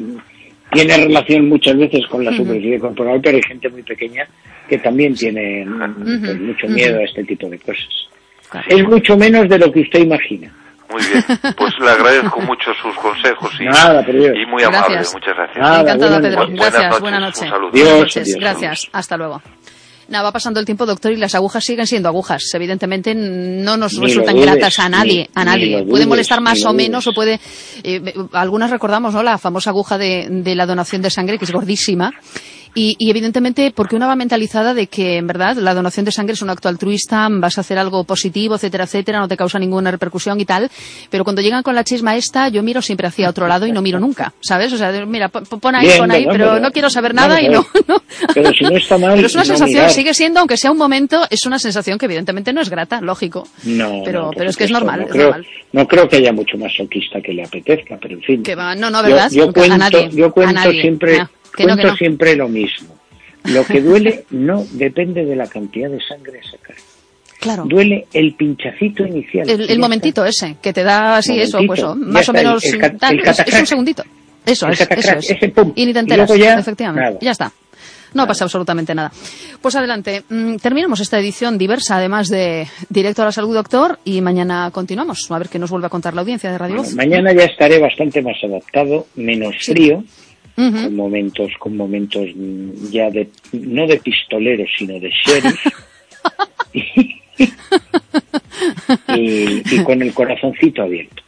tiene 0.71 0.97
relación 0.97 1.49
muchas 1.49 1.77
veces 1.77 2.05
con 2.07 2.23
la 2.23 2.31
superficie 2.35 2.79
corporal, 2.79 3.19
pero 3.21 3.37
hay 3.37 3.43
gente 3.43 3.69
muy 3.69 3.83
pequeña 3.83 4.25
que 4.67 4.77
también 4.77 5.13
tiene 5.15 5.65
mm, 5.65 6.21
pues, 6.21 6.39
mucho 6.39 6.67
miedo 6.67 6.99
a 6.99 7.03
este 7.03 7.23
tipo 7.23 7.49
de 7.49 7.59
cosas. 7.59 7.89
Es 8.67 8.83
mucho 8.87 9.17
menos 9.17 9.47
de 9.49 9.57
lo 9.57 9.71
que 9.71 9.81
usted 9.81 9.99
imagina. 9.99 10.51
Muy 10.89 11.01
bien. 11.05 11.23
Pues 11.55 11.73
le 11.79 11.89
agradezco 11.89 12.41
mucho 12.41 12.73
sus 12.81 12.93
consejos 12.95 13.51
y, 13.59 13.65
Nada, 13.65 14.03
muy 14.47 14.63
amable. 14.63 14.95
Gracias. 14.95 15.13
Muchas 15.13 15.35
gracias. 15.37 15.57
Nada, 15.57 15.81
Encantada, 15.81 16.19
buenas 16.19 16.21
Pedro. 16.21 16.39
noches. 16.41 16.59
Gracias, 16.59 16.81
Buenas 16.81 17.01
buena 17.01 17.19
noches, 17.19 17.41
noche. 17.41 17.45
un 17.45 17.51
saludo. 17.51 17.71
Dios, 17.71 17.85
Buenas 17.85 18.01
noches, 18.01 18.25
Dios, 18.25 18.39
gracias. 18.39 18.89
Hasta 18.91 19.17
luego. 19.17 19.41
Nada, 20.11 20.25
va 20.25 20.31
pasando 20.33 20.59
el 20.59 20.65
tiempo, 20.65 20.85
doctor, 20.85 21.11
y 21.13 21.15
las 21.15 21.33
agujas 21.35 21.63
siguen 21.63 21.87
siendo 21.87 22.09
agujas. 22.09 22.43
Evidentemente 22.53 23.15
no 23.15 23.77
nos 23.77 23.93
Ni 23.93 24.05
resultan 24.07 24.35
dudes, 24.35 24.45
gratas 24.51 24.77
a 24.79 24.89
nadie, 24.89 25.21
ni- 25.23 25.29
a 25.33 25.45
nadie. 25.45 25.83
puede 25.83 26.05
molestar 26.05 26.41
más 26.41 26.63
o 26.65 26.73
menos 26.73 27.07
o 27.07 27.13
puede... 27.13 27.39
eh, 27.83 28.13
algunas 28.33 28.69
recordamos, 28.71 29.13
¿no? 29.13 29.23
La 29.23 29.37
famosa 29.37 29.69
aguja 29.69 29.97
de, 29.97 30.27
de 30.29 30.53
la 30.53 30.65
donación 30.65 31.01
de 31.01 31.09
sangre, 31.09 31.39
que 31.39 31.45
es 31.45 31.51
gordísima. 31.51 32.11
Y, 32.73 32.95
y 32.97 33.09
evidentemente, 33.09 33.71
porque 33.75 33.95
una 33.95 34.07
va 34.07 34.15
mentalizada 34.15 34.73
de 34.73 34.87
que, 34.87 35.17
en 35.17 35.27
verdad, 35.27 35.55
la 35.57 35.73
donación 35.73 36.05
de 36.05 36.11
sangre 36.11 36.33
es 36.33 36.41
un 36.41 36.49
acto 36.49 36.69
altruista, 36.69 37.27
vas 37.29 37.57
a 37.57 37.61
hacer 37.61 37.77
algo 37.77 38.03
positivo, 38.05 38.55
etcétera, 38.55 38.85
etcétera, 38.85 39.19
no 39.19 39.27
te 39.27 39.35
causa 39.37 39.59
ninguna 39.59 39.91
repercusión 39.91 40.39
y 40.39 40.45
tal. 40.45 40.69
Pero 41.09 41.23
cuando 41.23 41.41
llegan 41.41 41.63
con 41.63 41.75
la 41.75 41.83
chisma 41.83 42.15
esta, 42.15 42.47
yo 42.49 42.63
miro 42.63 42.81
siempre 42.81 43.07
hacia 43.07 43.29
otro 43.29 43.47
lado 43.47 43.67
y 43.67 43.71
no 43.71 43.81
miro 43.81 43.99
nunca, 43.99 44.33
¿sabes? 44.41 44.71
O 44.73 44.77
sea, 44.77 44.91
mira, 45.05 45.29
pon 45.29 45.75
ahí, 45.75 45.87
Bien, 45.87 45.97
pon 45.99 46.11
ahí, 46.11 46.25
pero 46.31 46.59
no 46.59 46.71
quiero 46.71 46.89
saber 46.89 47.13
nada 47.13 47.41
y 47.41 47.49
no, 47.49 47.65
no. 47.87 48.01
Pero 48.33 48.51
si 48.53 48.63
no 48.63 48.77
está 48.77 48.97
mal, 48.97 49.15
Pero 49.15 49.27
es 49.27 49.33
una 49.35 49.43
no 49.43 49.47
sensación, 49.47 49.75
mirar. 49.79 49.91
sigue 49.91 50.13
siendo, 50.13 50.39
aunque 50.39 50.57
sea 50.57 50.71
un 50.71 50.77
momento, 50.77 51.25
es 51.29 51.45
una 51.45 51.59
sensación 51.59 51.97
que 51.97 52.05
evidentemente 52.05 52.53
no 52.53 52.61
es 52.61 52.69
grata, 52.69 53.01
lógico. 53.01 53.47
No, 53.63 54.01
pero, 54.05 54.31
pero 54.35 54.49
es 54.49 54.55
que 54.57 54.63
es 54.65 54.71
normal, 54.71 55.01
no 55.01 55.05
es 55.07 55.11
creo, 55.11 55.25
normal. 55.27 55.47
No 55.73 55.87
creo 55.87 56.07
que 56.07 56.17
haya 56.17 56.31
mucho 56.31 56.57
masoquista 56.57 57.21
que 57.21 57.33
le 57.33 57.43
apetezca, 57.43 57.97
pero 58.01 58.15
en 58.15 58.21
fin. 58.21 58.43
Que 58.43 58.55
va, 58.55 58.75
no, 58.75 58.89
no, 58.89 59.01
¿verdad? 59.03 59.29
Yo, 59.31 59.51
cuento, 59.51 59.73
a 59.73 59.77
nadie, 59.77 60.09
yo 60.11 60.27
a 60.27 60.31
cuento 60.31 60.53
nadie. 60.53 60.81
siempre, 60.81 61.25
que 61.55 61.63
no, 61.63 61.69
cuento 61.69 61.83
que 61.83 61.91
no. 61.91 61.97
siempre 61.97 62.35
lo 62.35 62.47
mismo. 62.47 62.95
Lo 63.45 63.65
que 63.65 63.81
duele 63.81 64.25
no 64.29 64.65
depende 64.73 65.25
de 65.25 65.35
la 65.35 65.47
cantidad 65.47 65.89
de 65.89 65.99
sangre 66.01 66.39
a 66.39 66.51
sacar. 66.51 66.75
Claro. 67.39 67.63
Duele 67.65 68.05
el 68.13 68.35
pinchacito 68.35 69.03
inicial. 69.03 69.49
El, 69.49 69.79
momentito 69.79 70.23
ese, 70.23 70.57
que 70.61 70.73
te 70.73 70.83
da 70.83 71.17
así 71.17 71.39
eso, 71.41 71.59
pues 71.65 71.81
oh, 71.81 71.95
más 71.95 72.29
o 72.29 72.33
el- 72.33 72.37
menos 72.37 72.63
el 72.65 72.97
tal, 72.97 73.19
es, 73.19 73.39
es 73.39 73.59
un 73.59 73.65
segundito. 73.65 74.03
Eso 74.45 74.67
es, 74.69 74.81
eso 74.81 75.17
es. 75.17 75.31
ese 75.31 75.49
pum. 75.49 75.73
Y 75.75 75.85
ni 75.87 75.93
te 75.93 75.99
enteras, 75.99 76.29
ya, 76.37 76.59
efectivamente. 76.59 77.03
nada. 77.03 77.17
Ya 77.19 77.31
está. 77.31 77.51
No 78.13 78.27
pasa 78.27 78.43
absolutamente 78.43 78.93
nada. 78.93 79.11
Pues 79.61 79.75
adelante, 79.75 80.23
mm, 80.27 80.57
terminamos 80.57 80.99
esta 80.99 81.17
edición 81.19 81.57
diversa, 81.57 81.95
además 81.97 82.27
de 82.29 82.67
Directo 82.89 83.21
a 83.21 83.25
la 83.25 83.31
Salud, 83.31 83.53
doctor, 83.53 83.99
y 84.03 84.19
mañana 84.21 84.69
continuamos. 84.71 85.25
A 85.31 85.39
ver 85.39 85.47
qué 85.47 85.57
nos 85.59 85.69
vuelve 85.71 85.87
a 85.87 85.89
contar 85.89 86.13
la 86.13 86.21
audiencia 86.21 86.51
de 86.51 86.57
Radio 86.57 86.75
Bueno, 86.75 86.89
Voz. 86.89 86.95
mañana 86.95 87.33
ya 87.33 87.45
estaré 87.45 87.79
bastante 87.79 88.21
más 88.21 88.35
adaptado, 88.43 89.07
menos 89.15 89.55
frío, 89.65 90.03
Con 90.55 90.95
momentos, 90.95 91.51
con 91.59 91.77
momentos 91.77 92.29
ya 92.91 93.09
de, 93.09 93.29
no 93.53 93.87
de 93.87 93.97
pistoleros, 93.97 94.69
sino 94.77 94.99
de 94.99 95.09
sheriff. 95.09 95.65
y, 99.15 99.75
y 99.75 99.83
con 99.83 100.01
el 100.01 100.13
corazoncito 100.13 100.83
abierto. 100.83 101.23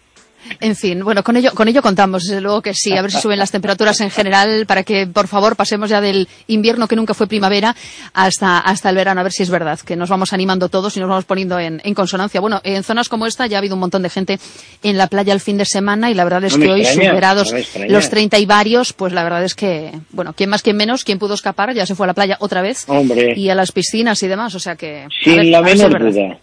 En 0.59 0.75
fin, 0.75 1.03
bueno, 1.03 1.23
con 1.23 1.37
ello, 1.37 1.51
con 1.53 1.67
ello 1.67 1.81
contamos, 1.81 2.23
desde 2.23 2.41
luego 2.41 2.61
que 2.61 2.73
sí. 2.73 2.95
A 2.97 3.01
ver 3.01 3.11
si 3.11 3.19
suben 3.19 3.39
las 3.39 3.51
temperaturas 3.51 3.99
en 4.01 4.09
general 4.09 4.65
para 4.65 4.83
que, 4.83 5.07
por 5.07 5.27
favor, 5.27 5.55
pasemos 5.55 5.89
ya 5.89 6.01
del 6.01 6.27
invierno 6.47 6.87
que 6.87 6.95
nunca 6.95 7.13
fue 7.13 7.27
primavera 7.27 7.75
hasta, 8.13 8.59
hasta 8.59 8.89
el 8.89 8.95
verano. 8.95 9.21
A 9.21 9.23
ver 9.23 9.31
si 9.31 9.43
es 9.43 9.49
verdad 9.49 9.79
que 9.79 9.95
nos 9.95 10.09
vamos 10.09 10.33
animando 10.33 10.69
todos 10.69 10.95
y 10.97 10.99
nos 10.99 11.09
vamos 11.09 11.25
poniendo 11.25 11.59
en, 11.59 11.81
en 11.83 11.93
consonancia. 11.93 12.41
Bueno, 12.41 12.61
en 12.63 12.83
zonas 12.83 13.09
como 13.09 13.25
esta 13.25 13.47
ya 13.47 13.57
ha 13.57 13.59
habido 13.59 13.75
un 13.75 13.79
montón 13.81 14.01
de 14.03 14.09
gente 14.09 14.39
en 14.83 14.97
la 14.97 15.07
playa 15.07 15.33
el 15.33 15.39
fin 15.41 15.57
de 15.57 15.65
semana 15.65 16.09
y 16.11 16.13
la 16.13 16.23
verdad 16.23 16.43
es 16.43 16.57
No 16.57 16.65
que 16.65 16.71
hoy 16.71 16.81
extraña, 16.81 17.09
superados 17.11 17.53
no 17.53 17.85
los 17.87 18.09
30 18.09 18.39
y 18.39 18.45
varios, 18.45 18.93
pues 18.93 19.13
la 19.13 19.23
verdad 19.23 19.43
es 19.43 19.55
que, 19.55 19.91
bueno, 20.11 20.33
quien 20.33 20.49
más, 20.49 20.61
quien 20.61 20.77
menos, 20.77 21.03
quien 21.03 21.19
pudo 21.19 21.33
escapar 21.33 21.73
ya 21.73 21.85
se 21.85 21.95
fue 21.95 22.05
a 22.05 22.07
la 22.07 22.13
playa 22.13 22.37
otra 22.39 22.61
vez 22.61 22.85
Hombre. 22.87 23.33
y 23.37 23.49
a 23.49 23.55
las 23.55 23.71
piscinas 23.71 24.21
y 24.23 24.27
demás. 24.27 24.55
O 24.55 24.59
sea 24.59 24.75
que. 24.75 25.07
Sin 25.23 25.35
ver, 25.37 25.45
la 25.45 25.61
menor 25.61 25.99
duda. 26.11 26.37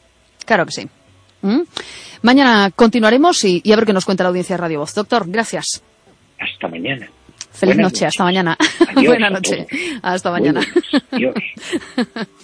Claro 0.44 0.66
que 0.66 0.72
sí. 0.72 0.88
¿Mm? 1.42 1.60
Mañana 2.22 2.70
continuaremos 2.74 3.44
y, 3.44 3.62
a 3.72 3.76
ver 3.76 3.86
qué 3.86 3.92
nos 3.92 4.04
cuenta 4.04 4.24
la 4.24 4.28
audiencia 4.28 4.56
de 4.56 4.60
Radio 4.60 4.80
Voz. 4.80 4.94
Doctor, 4.94 5.24
gracias. 5.26 5.82
Hasta 6.38 6.68
mañana. 6.68 7.08
Feliz 7.52 7.76
Buenas 7.76 7.92
noche, 7.92 8.06
hasta 8.06 8.24
mañana. 8.24 8.56
Adiós 8.96 9.06
Buena 9.06 9.26
a 9.26 9.30
noche. 9.30 9.66
todos. 9.68 9.82
Hasta 10.02 10.30
mañana. 10.30 10.60
Adiós. 11.10 11.34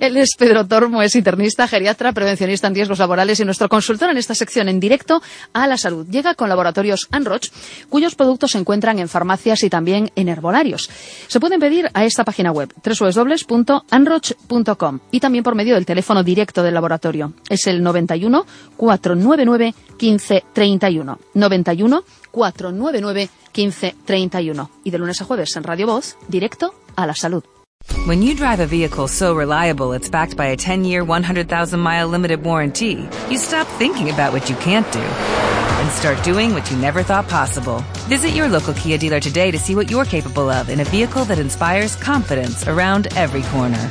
Él 0.00 0.16
es 0.16 0.30
Pedro 0.38 0.66
Tormo, 0.66 1.02
es 1.02 1.14
internista, 1.16 1.66
geriatra, 1.66 2.12
prevencionista 2.12 2.66
en 2.66 2.74
riesgos 2.74 2.98
laborales 2.98 3.40
y 3.40 3.44
nuestro 3.44 3.68
consultor 3.68 4.10
en 4.10 4.18
esta 4.18 4.34
sección 4.34 4.68
en 4.68 4.80
directo 4.80 5.22
a 5.52 5.66
la 5.66 5.76
salud. 5.76 6.06
Llega 6.08 6.34
con 6.34 6.48
laboratorios 6.48 7.08
Anroch, 7.10 7.46
cuyos 7.88 8.14
productos 8.14 8.52
se 8.52 8.58
encuentran 8.58 8.98
en 8.98 9.08
farmacias 9.08 9.62
y 9.64 9.70
también 9.70 10.10
en 10.16 10.28
herbolarios. 10.28 10.88
Se 11.26 11.40
pueden 11.40 11.60
pedir 11.60 11.90
a 11.94 12.04
esta 12.04 12.24
página 12.24 12.52
web, 12.52 12.72
www.anroch.com 12.84 15.00
y 15.10 15.20
también 15.20 15.44
por 15.44 15.54
medio 15.54 15.74
del 15.74 15.86
teléfono 15.86 16.22
directo 16.22 16.62
del 16.62 16.74
laboratorio. 16.74 17.32
Es 17.48 17.66
el 17.66 17.82
91 17.82 18.46
499 18.76 19.74
1531. 20.00 21.18
91 21.34 22.04
499 22.32 23.30
1531. 23.54 24.70
Y 24.84 24.90
de 24.90 24.98
lunes 24.98 25.20
a 25.20 25.24
jueves 25.24 25.56
en 25.56 25.62
Radio 25.62 25.86
Voz, 25.86 26.16
directo 26.28 26.74
a 26.96 27.06
la 27.06 27.14
salud. 27.14 27.44
When 28.06 28.22
you 28.22 28.34
drive 28.34 28.60
a 28.60 28.66
vehicle 28.66 29.08
so 29.08 29.34
reliable 29.34 29.92
it's 29.92 30.08
backed 30.08 30.36
by 30.36 30.46
a 30.46 30.56
10 30.56 30.84
year, 30.84 31.04
100,000 31.04 31.80
mile 31.80 32.08
limited 32.08 32.44
warranty, 32.44 33.08
you 33.28 33.38
stop 33.38 33.66
thinking 33.78 34.10
about 34.10 34.32
what 34.32 34.48
you 34.48 34.56
can't 34.56 34.90
do 34.92 35.00
and 35.00 35.90
start 35.90 36.22
doing 36.22 36.54
what 36.54 36.70
you 36.70 36.76
never 36.76 37.02
thought 37.02 37.28
possible. 37.28 37.84
Visit 38.08 38.30
your 38.30 38.48
local 38.48 38.74
Kia 38.74 38.98
dealer 38.98 39.20
today 39.20 39.50
to 39.50 39.58
see 39.58 39.74
what 39.74 39.90
you're 39.90 40.04
capable 40.04 40.48
of 40.48 40.68
in 40.68 40.80
a 40.80 40.84
vehicle 40.84 41.24
that 41.24 41.38
inspires 41.38 41.96
confidence 41.96 42.66
around 42.68 43.08
every 43.16 43.42
corner. 43.50 43.90